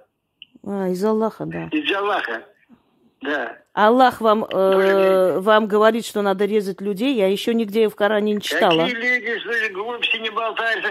А, 0.66 0.88
из 0.88 1.04
Аллаха, 1.04 1.46
да. 1.46 1.68
Из 1.74 1.92
Аллаха. 1.94 2.46
Да. 3.22 3.58
Аллах 3.74 4.22
вам, 4.22 4.46
э, 4.46 5.40
вам 5.40 5.68
говорит, 5.68 6.06
что 6.06 6.22
надо 6.22 6.46
резать 6.46 6.82
людей. 6.82 7.16
Я 7.16 7.28
еще 7.28 7.54
нигде 7.54 7.90
в 7.90 7.96
Коране 7.96 8.34
не 8.34 8.42
читала. 8.42 8.84
Какие 8.84 8.96
люди, 8.96 9.40
слушай, 9.44 9.70
глупости 9.70 10.18
не 10.18 10.30
болтают. 10.30 10.86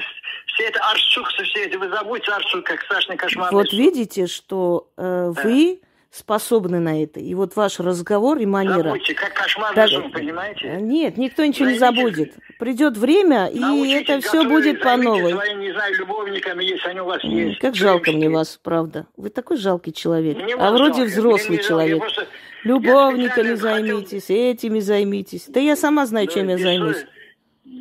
Все 0.47 0.65
это 0.65 0.81
аршуксы, 0.81 1.45
все 1.45 1.67
это. 1.67 1.79
Вы 1.79 1.89
забудьте 1.89 2.33
аршук, 2.33 2.65
как 2.65 2.83
страшный 2.83 3.17
кошмар. 3.17 3.53
Вот 3.53 3.73
видите, 3.73 4.27
что 4.27 4.89
э, 4.97 5.33
вы 5.35 5.81
способны 6.11 6.79
на 6.81 7.03
это. 7.03 7.21
И 7.21 7.35
вот 7.35 7.57
ваш 7.57 7.79
разговор 7.81 8.39
и 8.39 8.47
манера. 8.47 8.83
Забудьте, 8.85 9.15
как 9.15 9.35
кошмар 9.35 9.75
Так, 9.75 9.89
сон, 9.91 10.11
понимаете? 10.13 10.79
Нет, 10.81 11.17
никто 11.19 11.45
ничего 11.45 11.69
не 11.69 11.79
Займитесь- 11.79 12.17
забудет. 12.17 12.35
Придет 12.59 12.97
время, 12.97 13.47
и 13.47 13.91
это 13.93 14.21
все 14.21 14.45
будет 14.45 14.79
по 14.81 14.91
займитесь 14.91 15.05
новой. 15.07 15.33
своими, 15.33 15.65
не 15.65 15.73
знаю, 15.73 15.95
любовниками, 15.97 16.65
если 16.65 16.89
они 16.89 17.01
у 17.01 17.05
вас 17.05 17.23
есть. 17.25 17.59
Как 17.59 17.75
жалко 17.75 18.13
мне 18.13 18.31
вас, 18.31 18.59
правда. 18.63 19.07
Вы 19.17 19.31
такой 19.31 19.57
жалкий 19.59 19.93
человек. 19.93 20.39
Мне 20.39 20.55
а 20.55 20.71
вроде 20.73 21.01
жалко, 21.01 21.11
взрослый 21.11 21.49
мне 21.51 21.59
не 21.59 21.65
человек. 21.65 21.95
я 21.97 22.01
просто- 22.01 22.21
я 22.23 22.27
Любовниками 22.71 23.55
специально 23.55 23.57
хотел- 23.57 23.97
займитесь, 23.99 24.25
этими 24.31 24.81
займитесь. 24.81 25.45
Да 25.49 25.61
я 25.61 25.77
сама 25.77 26.07
знаю, 26.07 26.27
чем 26.29 26.49
я 26.49 26.57
Да, 26.57 26.63
займусь. 26.63 26.97
бессовест- 26.97 27.07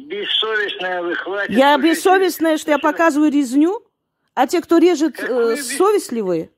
Бессовестная 0.08 1.02
вы, 1.02 1.16
хватит. 1.16 1.56
Я 1.56 1.78
бессовестная, 1.78 2.58
что 2.58 2.72
я 2.72 2.80
показываю 2.80 3.32
резню, 3.32 3.82
а 4.34 4.46
те, 4.48 4.62
кто 4.62 4.78
режет, 4.78 5.20
э, 5.20 5.56
совестливые. 5.58 6.50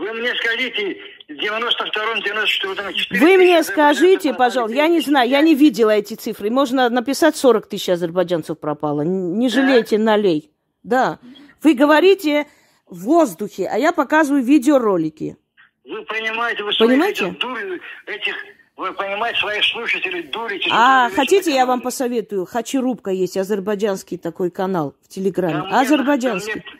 Вы 0.00 0.12
мне 0.14 0.34
скажите, 0.36 0.96
в 1.28 1.32
92-м, 1.32 2.20
94-м, 2.24 2.94
4 2.94 3.20
Вы 3.20 3.36
мне 3.36 3.62
скажите, 3.62 4.32
пожалуйста, 4.32 4.74
я 4.76 4.88
не 4.88 5.00
знаю, 5.00 5.28
я 5.28 5.42
не 5.42 5.54
видела 5.54 5.90
эти 5.90 6.14
цифры. 6.14 6.48
Можно 6.50 6.88
написать 6.88 7.36
40 7.36 7.68
тысяч 7.68 7.90
азербайджанцев 7.90 8.58
пропало. 8.58 9.02
Не 9.02 9.48
жалейте 9.50 9.98
налей. 9.98 10.50
Да. 10.82 11.18
Вы 11.62 11.74
говорите 11.74 12.46
в 12.86 13.00
воздухе, 13.04 13.68
а 13.70 13.76
я 13.76 13.92
показываю 13.92 14.42
видеоролики. 14.42 15.36
Вы 15.84 16.02
понимаете, 16.06 16.62
вы 16.62 16.72
Понимаете? 16.78 17.26
этих, 17.26 17.38
дури- 17.38 17.80
этих, 18.06 18.34
вы 18.76 18.92
понимаете, 18.94 19.38
своих 19.40 19.64
слушателей 19.64 20.22
дурите. 20.22 20.70
А 20.72 21.10
хотите, 21.14 21.52
я 21.54 21.66
вам 21.66 21.82
посоветую? 21.82 22.46
Хачерубка 22.46 23.10
есть, 23.10 23.36
азербайджанский 23.36 24.16
такой 24.16 24.50
канал 24.50 24.94
в 25.02 25.08
Да 25.08 25.14
Телеграме. 25.14 25.62
на- 25.68 25.80
Азербайджанский. 25.80 26.54
да 26.54 26.60
Мне, 26.64 26.79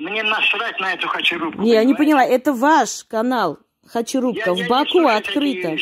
мне 0.00 0.22
насрать 0.22 0.78
на 0.80 0.92
эту 0.94 1.08
хачерубку. 1.08 1.62
Не, 1.62 1.72
я 1.72 1.84
не 1.84 1.94
поняла, 1.94 2.24
это 2.24 2.52
ваш 2.52 3.04
канал 3.04 3.58
Хачерубка 3.86 4.50
Я- 4.50 4.54
в 4.54 4.58
я 4.58 4.68
Баку 4.68 5.06
открыто. 5.06 5.76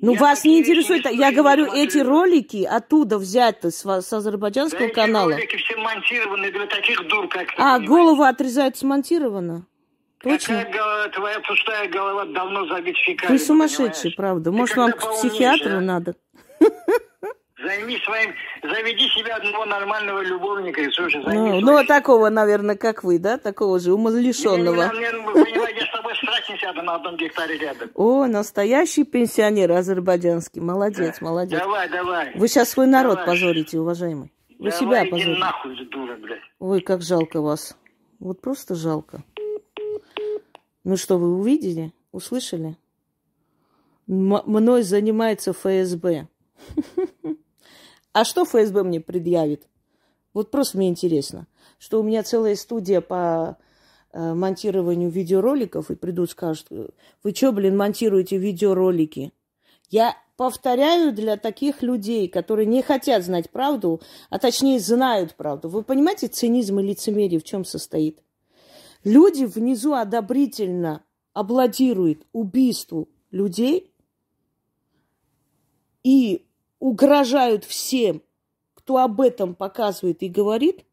Ну, 0.00 0.14
Я 0.14 0.18
вас 0.20 0.44
не 0.44 0.58
интересует. 0.58 1.04
Я 1.10 1.30
говорю, 1.30 1.72
не 1.72 1.84
эти 1.84 1.92
смотрю. 1.92 2.10
ролики 2.10 2.64
оттуда 2.64 3.18
взяты 3.18 3.70
с, 3.70 3.82
с 3.84 4.10
Да 4.10 4.16
азербайджанского 4.16 4.86
эти 4.86 4.92
канала. 4.94 5.30
ролики 5.32 5.56
все 5.56 5.76
монтированы 5.76 6.50
для 6.50 6.66
таких 6.66 7.06
дур, 7.06 7.28
как 7.28 7.46
ты, 7.48 7.54
А, 7.56 7.56
понимаете? 7.78 7.86
голову 7.86 8.22
отрезают 8.22 8.76
смонтировано? 8.76 9.66
Точно? 10.22 10.56
Какая 10.58 10.72
голова, 10.72 11.08
твоя 11.08 11.40
пустая 11.40 11.88
голова 11.88 12.24
давно 12.26 12.66
забит 12.66 12.96
фекалией, 12.96 13.38
Вы 13.38 13.44
сумасшедший, 13.44 14.12
понимаешь? 14.12 14.16
правда. 14.16 14.52
Может, 14.52 14.76
вам 14.76 14.92
к 14.92 15.10
психиатру 15.12 15.76
а? 15.78 15.80
надо? 15.80 16.14
Займись 17.62 18.02
своим, 18.04 18.32
заведи 18.62 19.08
себе 19.10 19.32
одного 19.32 19.64
нормального 19.66 20.20
любовника 20.22 20.80
и 20.80 20.90
слушай, 20.90 21.18
Ну, 21.22 21.30
займись 21.30 21.62
ну, 21.62 21.72
своим. 21.74 21.86
такого, 21.86 22.28
наверное, 22.30 22.76
как 22.76 23.04
вы, 23.04 23.18
да? 23.18 23.38
Такого 23.38 23.78
же 23.78 23.92
понимаете, 25.44 25.80
я 25.80 25.86
с 25.86 25.90
тобой 25.92 26.14
срать 26.16 26.48
не 26.50 26.58
сяду 26.58 26.82
на 26.82 26.96
одном 26.96 27.16
гектаре 27.16 27.56
рядом. 27.58 27.90
О, 27.94 28.26
настоящий 28.26 29.04
пенсионер 29.04 29.70
азербайджанский. 29.72 30.60
Молодец, 30.60 31.20
молодец. 31.20 31.60
Давай, 31.60 31.88
давай. 31.88 32.32
Вы 32.34 32.48
сейчас 32.48 32.70
свой 32.70 32.86
народ 32.86 33.16
Давай. 33.18 33.26
позорите, 33.34 33.78
уважаемый. 33.78 34.32
Вы 34.58 34.70
давай, 34.70 34.78
себя 34.78 35.10
позорите. 35.10 35.40
нахуй, 35.40 35.84
дура, 35.86 36.16
блядь. 36.16 36.40
Ой, 36.58 36.80
как 36.80 37.02
жалко 37.02 37.40
вас. 37.40 37.76
Вот 38.18 38.40
просто 38.40 38.74
жалко. 38.74 39.22
Ну 40.84 40.96
что, 40.96 41.16
вы 41.18 41.36
увидели? 41.38 41.92
Услышали? 42.12 42.76
М- 44.08 44.42
мной 44.46 44.82
занимается 44.82 45.52
ФСБ. 45.52 46.26
А 48.12 48.24
что 48.24 48.44
ФСБ 48.44 48.82
мне 48.82 49.00
предъявит? 49.00 49.68
Вот 50.34 50.50
просто 50.50 50.78
мне 50.78 50.88
интересно, 50.88 51.46
что 51.78 52.00
у 52.00 52.02
меня 52.02 52.22
целая 52.22 52.56
студия 52.56 53.00
по 53.00 53.58
э, 54.12 54.34
монтированию 54.34 55.10
видеороликов, 55.10 55.90
и 55.90 55.94
придут 55.94 56.30
скажут, 56.30 56.68
вы 57.22 57.34
что, 57.34 57.52
блин, 57.52 57.76
монтируете 57.76 58.38
видеоролики? 58.38 59.32
Я 59.90 60.16
повторяю 60.36 61.12
для 61.12 61.36
таких 61.36 61.82
людей, 61.82 62.28
которые 62.28 62.66
не 62.66 62.82
хотят 62.82 63.24
знать 63.24 63.50
правду, 63.50 64.00
а 64.30 64.38
точнее 64.38 64.80
знают 64.80 65.34
правду. 65.34 65.68
Вы 65.68 65.82
понимаете 65.82 66.28
цинизм 66.28 66.80
и 66.80 66.82
лицемерие 66.82 67.40
в 67.40 67.44
чем 67.44 67.64
состоит? 67.64 68.22
Люди 69.04 69.44
внизу 69.44 69.92
одобрительно 69.94 71.04
аплодируют 71.34 72.26
убийству 72.32 73.08
людей 73.30 73.92
и 76.02 76.46
угрожают 76.82 77.64
всем, 77.64 78.24
кто 78.74 78.96
об 78.98 79.20
этом 79.20 79.54
показывает 79.54 80.20
и 80.24 80.28
говорит, 80.28 80.84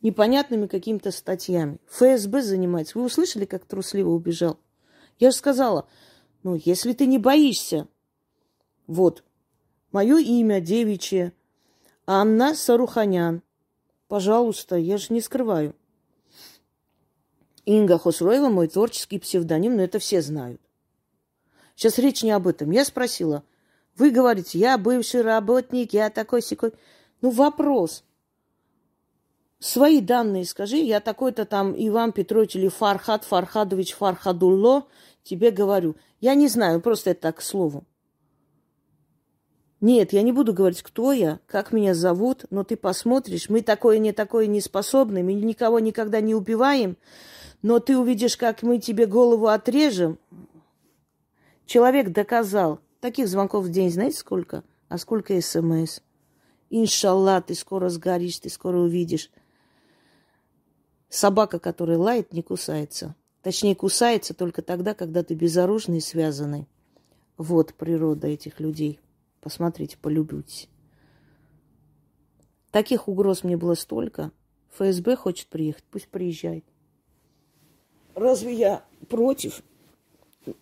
непонятными 0.00 0.66
какими-то 0.66 1.10
статьями. 1.10 1.78
ФСБ 1.90 2.40
занимается. 2.40 2.98
Вы 2.98 3.04
услышали, 3.04 3.44
как 3.44 3.66
трусливо 3.66 4.08
убежал? 4.08 4.58
Я 5.18 5.30
же 5.30 5.36
сказала, 5.36 5.86
ну, 6.42 6.58
если 6.64 6.94
ты 6.94 7.04
не 7.04 7.18
боишься, 7.18 7.86
вот, 8.86 9.24
мое 9.92 10.16
имя 10.20 10.62
девичье, 10.62 11.34
Анна 12.06 12.54
Саруханян. 12.54 13.42
Пожалуйста, 14.08 14.76
я 14.76 14.96
же 14.96 15.08
не 15.10 15.20
скрываю. 15.20 15.76
Инга 17.66 17.98
Хосроева 17.98 18.48
мой 18.48 18.68
творческий 18.68 19.18
псевдоним, 19.18 19.76
но 19.76 19.82
это 19.82 19.98
все 19.98 20.22
знают. 20.22 20.62
Сейчас 21.76 21.98
речь 21.98 22.22
не 22.22 22.30
об 22.30 22.46
этом. 22.46 22.70
Я 22.70 22.86
спросила, 22.86 23.44
вы 23.96 24.10
говорите, 24.10 24.58
я 24.58 24.76
бывший 24.78 25.22
работник, 25.22 25.92
я 25.92 26.10
такой 26.10 26.42
секой. 26.42 26.72
Ну, 27.20 27.30
вопрос. 27.30 28.04
Свои 29.60 30.00
данные 30.00 30.44
скажи, 30.44 30.76
я 30.76 31.00
такой-то 31.00 31.44
там 31.44 31.74
Иван 31.76 32.12
Петрович 32.12 32.56
или 32.56 32.68
Фархад 32.68 33.24
Фархадович 33.24 33.94
Фархадулло, 33.94 34.86
тебе 35.22 35.50
говорю. 35.50 35.96
Я 36.20 36.34
не 36.34 36.48
знаю, 36.48 36.80
просто 36.80 37.10
это 37.10 37.22
так 37.22 37.36
к 37.36 37.42
слову. 37.42 37.84
Нет, 39.80 40.12
я 40.12 40.22
не 40.22 40.32
буду 40.32 40.54
говорить, 40.54 40.82
кто 40.82 41.12
я, 41.12 41.40
как 41.46 41.72
меня 41.72 41.94
зовут, 41.94 42.46
но 42.50 42.64
ты 42.64 42.76
посмотришь, 42.76 43.48
мы 43.48 43.60
такое, 43.60 43.98
не 43.98 44.12
такое 44.12 44.46
не 44.46 44.60
способны, 44.60 45.22
мы 45.22 45.34
никого 45.34 45.78
никогда 45.78 46.20
не 46.20 46.34
убиваем, 46.34 46.96
но 47.60 47.80
ты 47.80 47.96
увидишь, 47.98 48.36
как 48.36 48.62
мы 48.62 48.78
тебе 48.78 49.06
голову 49.06 49.46
отрежем. 49.48 50.18
Человек 51.66 52.10
доказал. 52.10 52.80
Таких 53.04 53.28
звонков 53.28 53.66
в 53.66 53.70
день 53.70 53.90
знаете 53.90 54.16
сколько? 54.16 54.64
А 54.88 54.96
сколько 54.96 55.38
смс? 55.38 56.00
Иншалла, 56.70 57.42
ты 57.42 57.54
скоро 57.54 57.90
сгоришь, 57.90 58.38
ты 58.38 58.48
скоро 58.48 58.78
увидишь. 58.78 59.30
Собака, 61.10 61.58
которая 61.58 61.98
лает, 61.98 62.32
не 62.32 62.40
кусается. 62.40 63.14
Точнее, 63.42 63.74
кусается 63.74 64.32
только 64.32 64.62
тогда, 64.62 64.94
когда 64.94 65.22
ты 65.22 65.34
безоружный 65.34 65.98
и 65.98 66.00
связанный. 66.00 66.66
Вот 67.36 67.74
природа 67.74 68.26
этих 68.28 68.58
людей. 68.58 68.98
Посмотрите, 69.42 69.98
полюбитесь. 69.98 70.70
Таких 72.70 73.06
угроз 73.06 73.44
мне 73.44 73.58
было 73.58 73.74
столько. 73.74 74.32
ФСБ 74.78 75.16
хочет 75.16 75.48
приехать, 75.48 75.84
пусть 75.90 76.08
приезжает. 76.08 76.64
Разве 78.14 78.54
я 78.54 78.84
против? 79.10 79.62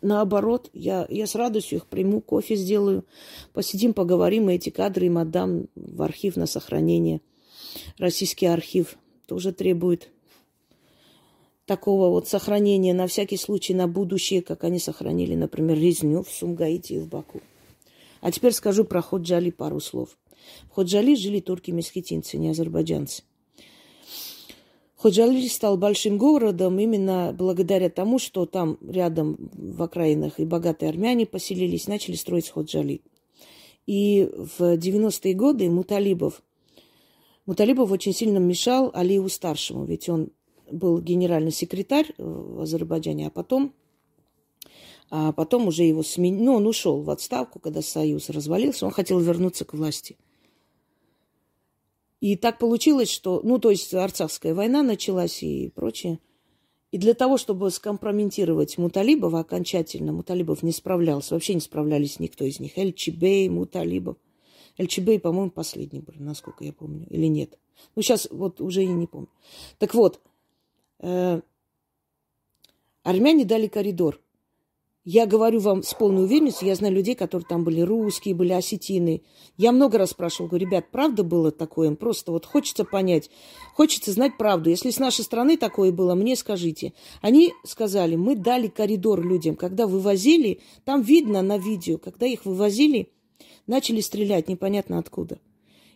Наоборот, 0.01 0.71
я, 0.73 1.07
я 1.09 1.27
с 1.27 1.35
радостью 1.35 1.79
их 1.79 1.87
приму, 1.87 2.21
кофе 2.21 2.57
сделаю, 2.57 3.05
посидим, 3.53 3.95
поговорим, 3.95 4.51
и 4.51 4.55
эти 4.55 4.71
кадры 4.71 5.07
им 5.07 5.19
отдам 5.19 5.67
в 5.75 6.03
архив 6.03 6.37
на 6.37 6.47
сохранение. 6.47 7.21
Российский 7.99 8.47
архив 8.47 8.97
тоже 9.27 9.53
требует 9.53 10.11
такого 11.67 12.11
вот 12.11 12.29
сохранения 12.29 12.95
на 12.95 13.07
всякий 13.07 13.37
случай, 13.37 13.75
на 13.75 13.89
будущее, 13.89 14.43
как 14.43 14.65
они 14.65 14.79
сохранили, 14.79 15.35
например, 15.35 15.79
резню 15.79 16.23
в 16.23 16.31
Сумгаите 16.31 16.97
и 16.97 16.99
в 16.99 17.09
Баку. 17.09 17.41
А 18.21 18.31
теперь 18.31 18.53
скажу 18.53 18.85
про 18.85 19.03
Ходжали 19.03 19.51
пару 19.51 19.81
слов. 19.81 20.17
В 20.65 20.75
Ходжали 20.75 21.15
жили 21.15 21.41
турки-месхетинцы, 21.41 22.37
не 22.37 22.51
азербайджанцы. 22.51 23.23
Ходжали 25.03 25.49
стал 25.49 25.77
большим 25.77 26.17
городом 26.17 26.79
именно 26.79 27.35
благодаря 27.37 27.91
тому, 27.91 28.21
что 28.21 28.47
там 28.47 28.79
рядом 28.89 29.37
в 29.53 29.83
окраинах 29.83 30.39
и 30.39 30.45
богатые 30.45 30.91
армяне 30.91 31.27
поселились, 31.27 31.89
начали 31.89 32.15
строить 32.15 32.49
Ходжали. 32.49 33.03
И 33.85 34.31
в 34.33 34.61
90-е 34.61 35.35
годы 35.35 35.69
Муталибов, 35.69 36.41
Муталибов 37.47 37.91
очень 37.91 38.15
сильно 38.15 38.39
мешал 38.39 38.93
Алиеву 38.95 39.29
старшему, 39.29 39.85
ведь 39.87 40.09
он 40.09 40.31
был 40.71 41.01
генеральный 41.01 41.51
секретарь 41.51 42.15
в 42.17 42.61
Азербайджане, 42.61 43.27
а 43.27 43.31
потом, 43.31 43.75
а 45.11 45.33
потом 45.33 45.67
уже 45.67 45.83
его 45.83 46.05
сменил, 46.05 46.45
ну, 46.45 46.55
он 46.55 46.67
ушел 46.69 47.03
в 47.03 47.11
отставку, 47.11 47.59
когда 47.59 47.83
Союз 47.83 48.29
развалился, 48.29 48.87
он 48.87 48.93
хотел 48.93 49.19
вернуться 49.19 49.65
к 49.65 49.75
власти. 49.75 50.17
И 52.23 52.37
так 52.37 52.61
получилось, 52.61 53.11
что, 53.11 53.41
ну, 53.43 53.59
то 53.59 53.71
есть 53.71 53.93
Арцахская 53.93 54.55
война 54.55 54.85
началась 54.85 55.43
и 55.43 55.71
прочее. 55.75 56.21
И 56.93 56.99
для 56.99 57.15
того, 57.15 57.37
чтобы 57.37 57.69
скомпрометировать 57.73 58.79
Муталибова 58.79 59.41
окончательно, 59.41 60.13
Муталибов 60.13 60.63
не 60.63 60.71
справлялся, 60.71 61.35
вообще 61.35 61.55
не 61.55 61.61
справлялись 61.61 62.21
никто 62.21 62.45
из 62.45 62.61
них. 62.61 62.79
Эльчибей, 62.79 63.49
Муталибов. 63.49 64.19
Эльчибей, 64.79 65.19
по-моему, 65.19 65.51
последний 65.51 65.99
был, 65.99 66.15
насколько 66.17 66.63
я 66.63 66.73
помню, 66.73 67.09
или 67.11 67.27
нет. 67.27 67.59
Ну, 67.97 68.03
сейчас 68.03 68.29
вот 68.31 68.61
уже 68.61 68.85
и 68.85 68.87
не 68.87 69.09
помню. 69.09 69.29
Так 69.79 69.93
вот, 69.93 70.21
э, 71.01 71.41
армяне 73.03 73.45
дали 73.45 73.67
коридор. 73.67 74.21
Я 75.05 75.27
говорю 75.27 75.59
вам 75.59 75.83
с 75.83 75.95
полной 75.95 76.23
уверенностью, 76.25 76.69
я 76.69 76.77
знаю 76.77 76.95
людей, 76.95 77.17
которые 77.17 77.45
там 77.45 77.65
были 77.65 77.81
русские, 77.81 78.37
были 78.37 78.53
осетины. 78.53 79.23
Я 79.57 79.73
много 79.73 79.99
раз 79.99 80.11
спрашивала, 80.11 80.51
говорю, 80.51 80.67
ребят, 80.67 80.93
правда 80.93 81.25
было 81.25 81.51
такое? 81.51 81.93
Просто 81.97 82.31
вот 82.31 82.47
хочется 82.47 82.85
понять, 82.85 83.29
хочется 83.75 84.13
знать 84.13 84.39
правду. 84.39 84.71
Если 84.71 84.91
с 84.91 85.01
нашей 85.01 85.25
стороны 85.25 85.57
такое 85.57 85.91
было, 85.91 86.15
мне 86.15 86.37
скажите. 86.37 86.93
Они 87.21 87.53
сказали, 87.65 88.15
мы 88.15 88.37
дали 88.37 88.69
коридор 88.69 89.27
людям. 89.27 89.57
Когда 89.57 89.89
вывозили, 89.89 90.61
там 90.85 91.03
видно 91.03 91.43
на 91.43 91.59
видео, 91.59 91.99
когда 91.99 92.27
их 92.27 92.45
вывозили, 92.45 93.09
начали 93.67 94.01
стрелять 94.01 94.49
непонятно 94.49 94.99
откуда. 95.01 95.41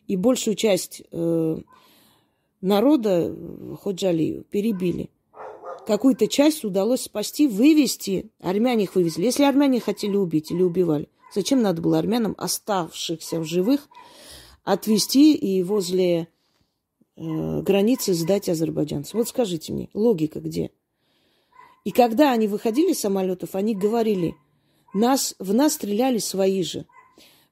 И 0.08 0.16
большую 0.16 0.56
часть 0.56 1.02
э, 1.12 1.58
народа 2.60 3.36
Ходжали 3.80 4.44
перебили 4.50 5.10
какую-то 5.86 6.26
часть 6.26 6.64
удалось 6.64 7.02
спасти, 7.02 7.46
вывести. 7.46 8.30
Армяне 8.40 8.84
их 8.84 8.94
вывезли. 8.94 9.24
Если 9.24 9.44
армяне 9.44 9.80
хотели 9.80 10.16
убить 10.16 10.50
или 10.50 10.62
убивали, 10.62 11.08
зачем 11.34 11.62
надо 11.62 11.80
было 11.80 11.98
армянам, 11.98 12.34
оставшихся 12.36 13.40
в 13.40 13.44
живых, 13.44 13.88
отвезти 14.64 15.34
и 15.34 15.62
возле 15.62 16.28
э, 17.16 17.62
границы 17.62 18.14
сдать 18.14 18.48
азербайджанцев? 18.48 19.14
Вот 19.14 19.28
скажите 19.28 19.72
мне, 19.72 19.88
логика 19.94 20.40
где? 20.40 20.70
И 21.84 21.92
когда 21.92 22.32
они 22.32 22.48
выходили 22.48 22.90
из 22.92 23.00
самолетов, 23.00 23.54
они 23.54 23.74
говорили, 23.74 24.34
нас, 24.92 25.36
в 25.38 25.54
нас 25.54 25.74
стреляли 25.74 26.18
свои 26.18 26.62
же. 26.62 26.86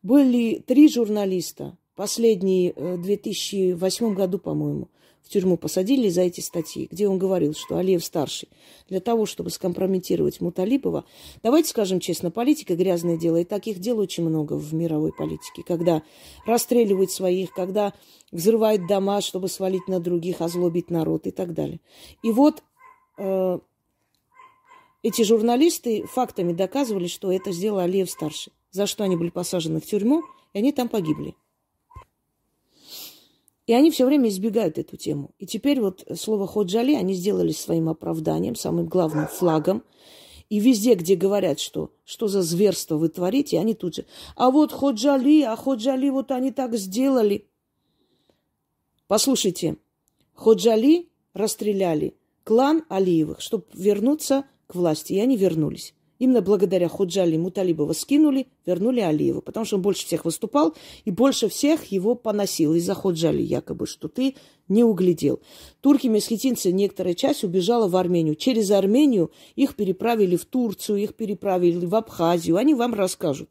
Были 0.02 0.62
три 0.66 0.88
журналиста, 0.88 1.78
последний 1.94 2.72
э, 2.74 2.96
в 2.96 3.02
2008 3.02 4.14
году, 4.14 4.38
по-моему, 4.38 4.88
в 5.24 5.30
тюрьму 5.30 5.56
посадили 5.56 6.08
за 6.10 6.22
эти 6.22 6.40
статьи, 6.40 6.86
где 6.90 7.08
он 7.08 7.18
говорил, 7.18 7.54
что 7.54 7.78
Алиев 7.78 8.04
старший, 8.04 8.48
для 8.88 9.00
того, 9.00 9.24
чтобы 9.24 9.50
скомпрометировать 9.50 10.40
Муталипова. 10.40 11.04
Давайте 11.42 11.70
скажем 11.70 11.98
честно, 11.98 12.30
политика 12.30 12.76
грязное 12.76 13.16
дело, 13.16 13.38
и 13.38 13.44
таких 13.44 13.78
дел 13.78 13.98
очень 13.98 14.24
много 14.24 14.54
в 14.54 14.74
мировой 14.74 15.12
политике, 15.12 15.62
когда 15.66 16.02
расстреливают 16.46 17.10
своих, 17.10 17.52
когда 17.52 17.94
взрывают 18.30 18.86
дома, 18.86 19.22
чтобы 19.22 19.48
свалить 19.48 19.88
на 19.88 19.98
других, 19.98 20.42
озлобить 20.42 20.90
народ 20.90 21.26
и 21.26 21.30
так 21.30 21.54
далее. 21.54 21.80
И 22.22 22.30
вот 22.30 22.62
э, 23.18 23.58
эти 25.02 25.22
журналисты 25.22 26.04
фактами 26.06 26.52
доказывали, 26.52 27.06
что 27.06 27.32
это 27.32 27.50
сделал 27.50 27.78
Алиев 27.78 28.10
старший, 28.10 28.52
за 28.70 28.86
что 28.86 29.04
они 29.04 29.16
были 29.16 29.30
посажены 29.30 29.80
в 29.80 29.86
тюрьму, 29.86 30.22
и 30.52 30.58
они 30.58 30.72
там 30.72 30.88
погибли. 30.88 31.34
И 33.66 33.72
они 33.72 33.90
все 33.90 34.04
время 34.04 34.28
избегают 34.28 34.78
эту 34.78 34.96
тему. 34.96 35.30
И 35.38 35.46
теперь 35.46 35.80
вот 35.80 36.04
слово 36.16 36.46
ходжали 36.46 36.94
они 36.94 37.14
сделали 37.14 37.52
своим 37.52 37.88
оправданием, 37.88 38.56
самым 38.56 38.86
главным 38.86 39.26
флагом. 39.26 39.82
И 40.50 40.60
везде, 40.60 40.94
где 40.94 41.16
говорят, 41.16 41.58
что 41.58 41.90
что 42.04 42.28
за 42.28 42.42
зверство 42.42 42.96
вы 42.96 43.08
творите, 43.08 43.58
они 43.58 43.74
тут 43.74 43.94
же, 43.94 44.06
а 44.36 44.50
вот 44.50 44.72
ходжали, 44.72 45.40
а 45.40 45.56
ходжали, 45.56 46.10
вот 46.10 46.30
они 46.30 46.52
так 46.52 46.76
сделали. 46.76 47.48
Послушайте, 49.06 49.78
ходжали 50.34 51.08
расстреляли 51.32 52.14
клан 52.44 52.84
Алиевых, 52.88 53.40
чтобы 53.40 53.64
вернуться 53.72 54.44
к 54.66 54.74
власти, 54.74 55.14
и 55.14 55.20
они 55.20 55.36
вернулись. 55.36 55.94
Именно 56.18 56.42
благодаря 56.42 56.88
Худжали 56.88 57.36
Муталибова 57.36 57.92
скинули, 57.92 58.46
вернули 58.64 59.00
Алиева, 59.00 59.40
потому 59.40 59.66
что 59.66 59.76
он 59.76 59.82
больше 59.82 60.06
всех 60.06 60.24
выступал 60.24 60.74
и 61.04 61.10
больше 61.10 61.48
всех 61.48 61.86
его 61.86 62.14
поносил 62.14 62.74
из-за 62.74 62.94
Худжали 62.94 63.42
якобы, 63.42 63.86
что 63.86 64.08
ты 64.08 64.36
не 64.68 64.84
углядел. 64.84 65.40
Турки-месхетинцы, 65.80 66.72
некоторая 66.72 67.14
часть 67.14 67.42
убежала 67.42 67.88
в 67.88 67.96
Армению. 67.96 68.36
Через 68.36 68.70
Армению 68.70 69.32
их 69.56 69.74
переправили 69.74 70.36
в 70.36 70.44
Турцию, 70.44 70.98
их 70.98 71.14
переправили 71.14 71.84
в 71.84 71.94
Абхазию. 71.94 72.56
Они 72.56 72.74
вам 72.74 72.94
расскажут. 72.94 73.50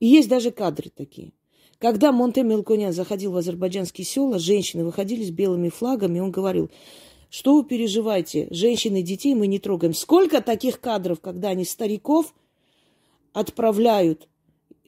И 0.00 0.06
есть 0.06 0.28
даже 0.28 0.50
кадры 0.50 0.90
такие. 0.94 1.32
Когда 1.78 2.12
Монте 2.12 2.42
Мелконян 2.42 2.92
заходил 2.92 3.32
в 3.32 3.36
азербайджанские 3.36 4.04
села, 4.04 4.38
женщины 4.38 4.84
выходили 4.84 5.24
с 5.24 5.30
белыми 5.30 5.70
флагами, 5.70 6.20
он 6.20 6.30
говорил, 6.30 6.70
что 7.30 7.54
вы 7.54 7.64
переживаете? 7.64 8.48
Женщины 8.50 9.00
и 9.00 9.04
детей 9.04 9.34
мы 9.34 9.46
не 9.46 9.60
трогаем. 9.60 9.94
Сколько 9.94 10.40
таких 10.40 10.80
кадров, 10.80 11.20
когда 11.20 11.50
они 11.50 11.64
стариков 11.64 12.34
отправляют, 13.32 14.28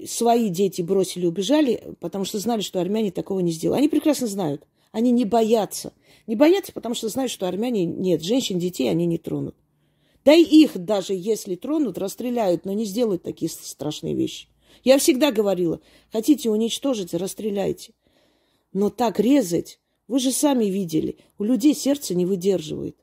свои 0.05 0.49
дети 0.49 0.83
бросили, 0.83 1.27
убежали, 1.27 1.95
потому 2.01 2.25
что 2.25 2.41
знали, 2.41 2.61
что 2.61 2.81
армяне 2.81 3.13
такого 3.13 3.39
не 3.41 3.53
сделают. 3.53 3.79
Они 3.79 3.89
прекрасно 3.89 4.27
знают. 4.27 4.67
Они 4.91 5.13
не 5.13 5.25
боятся. 5.25 5.93
Не 6.27 6.35
боятся, 6.35 6.73
потому 6.73 6.97
что 6.97 7.09
знают, 7.09 7.31
что 7.31 7.47
армяне 7.47 7.85
нет. 7.85 8.23
Женщин, 8.23 8.59
детей 8.59 8.91
они 8.91 9.07
не 9.07 9.19
тронут. 9.19 9.55
Да 10.25 10.35
и 10.35 10.43
их 10.43 10.77
даже 10.77 11.15
если 11.15 11.55
тронут, 11.55 11.97
расстреляют, 11.97 12.65
но 12.65 12.73
не 12.73 12.85
сделают 12.85 13.23
такие 13.23 13.51
страшные 13.51 14.15
вещи. 14.15 14.49
Я 14.83 14.99
всегда 14.99 15.31
говорила, 15.31 15.81
хотите 16.11 16.51
уничтожить, 16.51 17.15
расстреляйте. 17.15 17.93
Но 18.73 18.91
так 18.91 19.21
резать, 19.21 19.79
вы 20.09 20.19
же 20.19 20.33
сами 20.33 20.67
видели, 20.67 21.17
у 21.39 21.45
людей 21.45 21.75
сердце 21.75 22.15
не 22.15 22.27
выдерживает. 22.27 22.97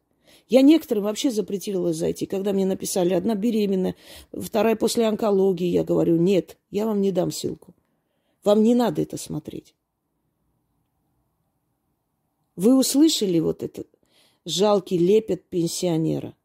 Я 0.47 0.63
некоторым 0.63 1.03
вообще 1.03 1.29
запретила 1.29 1.93
зайти. 1.93 2.25
Когда 2.25 2.53
мне 2.53 2.65
написали, 2.65 3.13
одна 3.13 3.35
беременная, 3.35 3.95
вторая 4.33 4.75
после 4.75 5.05
онкологии, 5.05 5.67
я 5.67 5.83
говорю, 5.83 6.17
нет, 6.17 6.57
я 6.71 6.88
вам 6.88 7.01
не 7.01 7.12
дам 7.12 7.31
ссылку. 7.31 7.75
Вам 8.43 8.63
не 8.63 8.73
надо 8.73 9.01
это 9.01 9.17
смотреть. 9.17 9.75
Вы 12.55 12.77
услышали 12.77 13.39
вот 13.39 13.63
этот 13.63 13.88
жалкий 14.43 14.97
лепет 14.97 15.47
пенсионера? 15.49 16.35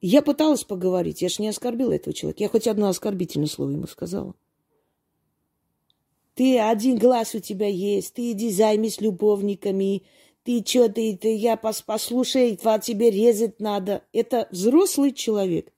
Я 0.00 0.22
пыталась 0.22 0.64
поговорить, 0.64 1.22
я 1.22 1.28
же 1.28 1.42
не 1.42 1.48
оскорбила 1.48 1.92
этого 1.92 2.14
человека. 2.14 2.42
Я 2.42 2.48
хоть 2.48 2.66
одно 2.66 2.88
оскорбительное 2.88 3.46
слово 3.46 3.70
ему 3.70 3.86
сказала. 3.86 4.34
Ты 6.34 6.58
один 6.58 6.98
глаз 6.98 7.34
у 7.34 7.40
тебя 7.40 7.68
есть, 7.68 8.14
ты 8.14 8.32
иди 8.32 8.50
займись 8.50 9.00
любовниками, 9.00 10.02
ты 10.44 10.64
что, 10.66 10.88
ты, 10.88 11.16
ты, 11.16 11.34
я 11.36 11.56
пос, 11.56 11.82
послушай, 11.82 12.58
а 12.64 12.78
тебе 12.78 13.10
резать 13.10 13.60
надо. 13.60 14.02
Это 14.12 14.48
взрослый 14.50 15.12
человек. 15.12 15.72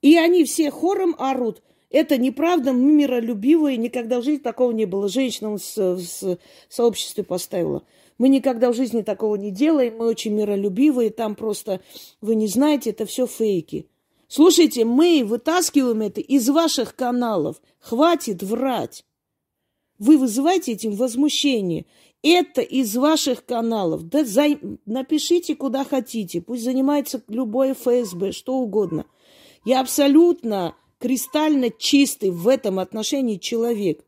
И 0.00 0.16
они 0.16 0.44
все 0.44 0.70
хором 0.70 1.14
орут. 1.18 1.62
Это 1.90 2.18
неправда, 2.18 2.72
мы 2.72 2.92
миролюбивые, 2.92 3.76
никогда 3.76 4.20
в 4.20 4.24
жизни 4.24 4.42
такого 4.42 4.72
не 4.72 4.84
было. 4.84 5.08
Женщина 5.08 5.56
в, 5.56 5.76
в 5.76 6.38
сообществе 6.68 7.24
поставила. 7.24 7.82
Мы 8.18 8.28
никогда 8.28 8.70
в 8.70 8.76
жизни 8.76 9.02
такого 9.02 9.36
не 9.36 9.50
делаем, 9.50 9.96
мы 9.96 10.06
очень 10.06 10.34
миролюбивые, 10.34 11.10
там 11.10 11.34
просто, 11.34 11.80
вы 12.20 12.34
не 12.34 12.46
знаете, 12.46 12.90
это 12.90 13.06
все 13.06 13.26
фейки. 13.26 13.86
Слушайте, 14.28 14.84
мы 14.84 15.24
вытаскиваем 15.24 16.02
это 16.02 16.20
из 16.20 16.48
ваших 16.50 16.94
каналов. 16.94 17.60
Хватит 17.80 18.42
врать. 18.42 19.04
Вы 19.98 20.18
вызываете 20.18 20.72
этим 20.72 20.92
возмущение. 20.92 21.86
Это 22.22 22.60
из 22.60 22.94
ваших 22.94 23.46
каналов. 23.46 24.02
Да 24.02 24.24
зай... 24.24 24.58
напишите 24.84 25.56
куда 25.56 25.84
хотите. 25.84 26.42
Пусть 26.42 26.62
занимается 26.62 27.22
любое 27.28 27.74
ФСБ, 27.74 28.32
что 28.32 28.56
угодно. 28.56 29.06
Я 29.64 29.80
абсолютно 29.80 30.74
кристально 30.98 31.70
чистый 31.70 32.30
в 32.30 32.48
этом 32.48 32.78
отношении 32.80 33.36
человек. 33.36 34.04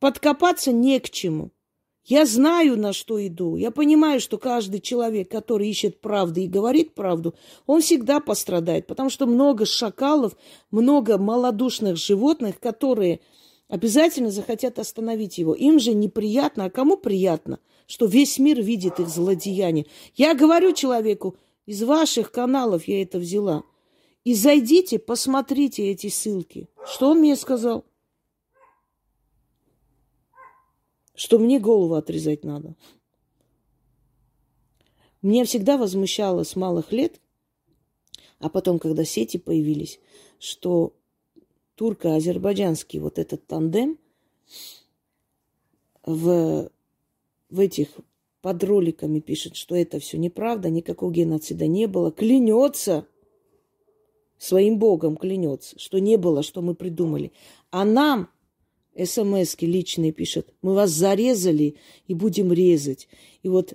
Подкопаться 0.00 0.72
не 0.72 1.00
к 1.00 1.10
чему. 1.10 1.50
Я 2.06 2.24
знаю, 2.24 2.78
на 2.78 2.92
что 2.92 3.24
иду. 3.26 3.56
Я 3.56 3.72
понимаю, 3.72 4.20
что 4.20 4.38
каждый 4.38 4.78
человек, 4.78 5.28
который 5.28 5.68
ищет 5.68 6.00
правды 6.00 6.44
и 6.44 6.48
говорит 6.48 6.94
правду, 6.94 7.34
он 7.66 7.80
всегда 7.80 8.20
пострадает, 8.20 8.86
потому 8.86 9.10
что 9.10 9.26
много 9.26 9.66
шакалов, 9.66 10.36
много 10.70 11.18
малодушных 11.18 11.96
животных, 11.96 12.60
которые 12.60 13.18
обязательно 13.68 14.30
захотят 14.30 14.78
остановить 14.78 15.38
его. 15.38 15.52
Им 15.52 15.80
же 15.80 15.94
неприятно, 15.94 16.66
а 16.66 16.70
кому 16.70 16.96
приятно, 16.96 17.58
что 17.88 18.06
весь 18.06 18.38
мир 18.38 18.62
видит 18.62 19.00
их 19.00 19.08
злодеяние. 19.08 19.86
Я 20.14 20.34
говорю 20.34 20.74
человеку, 20.74 21.36
из 21.66 21.82
ваших 21.82 22.30
каналов 22.30 22.86
я 22.86 23.02
это 23.02 23.18
взяла. 23.18 23.64
И 24.22 24.34
зайдите, 24.34 25.00
посмотрите 25.00 25.90
эти 25.90 26.08
ссылки. 26.08 26.68
Что 26.86 27.10
он 27.10 27.18
мне 27.18 27.34
сказал? 27.34 27.84
Что 31.16 31.38
мне 31.38 31.58
голову 31.58 31.94
отрезать 31.94 32.44
надо. 32.44 32.76
Меня 35.22 35.44
всегда 35.44 35.76
возмущало 35.76 36.44
с 36.44 36.54
малых 36.54 36.92
лет, 36.92 37.20
а 38.38 38.48
потом, 38.48 38.78
когда 38.78 39.04
сети 39.04 39.38
появились, 39.38 39.98
что 40.38 40.92
турко-азербайджанский 41.74 43.00
вот 43.00 43.18
этот 43.18 43.46
тандем 43.46 43.98
в, 46.04 46.70
в 47.50 47.60
этих 47.60 47.88
под 48.42 48.62
роликами 48.62 49.18
пишет, 49.18 49.56
что 49.56 49.74
это 49.74 49.98
все 49.98 50.18
неправда, 50.18 50.70
никакого 50.70 51.10
геноцида 51.10 51.66
не 51.66 51.86
было, 51.86 52.12
клянется, 52.12 53.06
своим 54.38 54.78
богом 54.78 55.16
клянется, 55.16 55.78
что 55.78 55.98
не 55.98 56.16
было, 56.16 56.42
что 56.42 56.62
мы 56.62 56.74
придумали. 56.74 57.32
А 57.70 57.84
нам 57.84 58.28
смс 59.04 59.56
личные 59.60 60.12
пишет. 60.12 60.48
Мы 60.62 60.74
вас 60.74 60.90
зарезали 60.90 61.76
и 62.06 62.14
будем 62.14 62.52
резать. 62.52 63.08
И 63.42 63.48
вот 63.48 63.74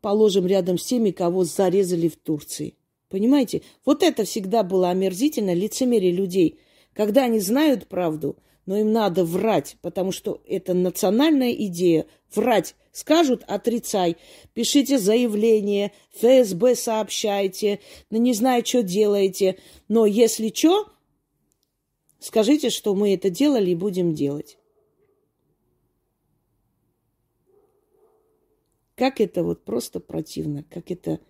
положим 0.00 0.46
рядом 0.46 0.78
с 0.78 0.84
теми, 0.84 1.10
кого 1.10 1.44
зарезали 1.44 2.08
в 2.08 2.16
Турции. 2.16 2.74
Понимаете? 3.08 3.62
Вот 3.84 4.02
это 4.02 4.24
всегда 4.24 4.62
было 4.62 4.90
омерзительно, 4.90 5.52
лицемерие 5.52 6.12
людей. 6.12 6.58
Когда 6.94 7.24
они 7.24 7.40
знают 7.40 7.86
правду, 7.86 8.36
но 8.64 8.78
им 8.78 8.92
надо 8.92 9.24
врать, 9.24 9.76
потому 9.82 10.12
что 10.12 10.40
это 10.46 10.72
национальная 10.72 11.52
идея. 11.52 12.06
Врать. 12.34 12.74
Скажут, 12.92 13.42
отрицай. 13.46 14.16
Пишите 14.54 14.98
заявление, 14.98 15.92
ФСБ 16.16 16.76
сообщайте, 16.76 17.80
ну 18.10 18.18
не 18.18 18.34
знаю, 18.34 18.64
что 18.64 18.82
делаете. 18.82 19.58
Но 19.88 20.06
если 20.06 20.52
что, 20.54 20.86
скажите, 22.18 22.70
что 22.70 22.94
мы 22.94 23.14
это 23.14 23.30
делали 23.30 23.70
и 23.70 23.74
будем 23.74 24.14
делать. 24.14 24.58
Как 28.94 29.20
это 29.20 29.42
вот 29.42 29.64
просто 29.64 30.00
противно, 30.00 30.64
как 30.64 30.90
это 30.90 31.20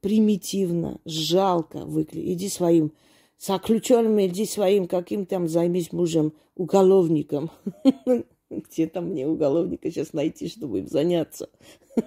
примитивно, 0.00 1.00
жалко 1.04 1.84
выглядит. 1.84 2.32
Иди 2.32 2.48
своим 2.48 2.92
заключенным, 3.38 4.20
иди 4.20 4.46
своим 4.46 4.86
каким 4.86 5.26
там 5.26 5.48
займись 5.48 5.92
мужем, 5.92 6.32
уголовником. 6.54 7.50
Где 8.50 8.86
там 8.86 9.06
мне 9.06 9.26
уголовника 9.26 9.90
сейчас 9.90 10.12
найти, 10.12 10.48
чтобы 10.48 10.78
им 10.80 10.86
заняться? 10.86 11.50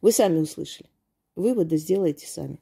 Вы 0.00 0.12
сами 0.12 0.38
услышали. 0.38 0.88
Выводы 1.36 1.76
сделайте 1.76 2.26
сами. 2.26 2.60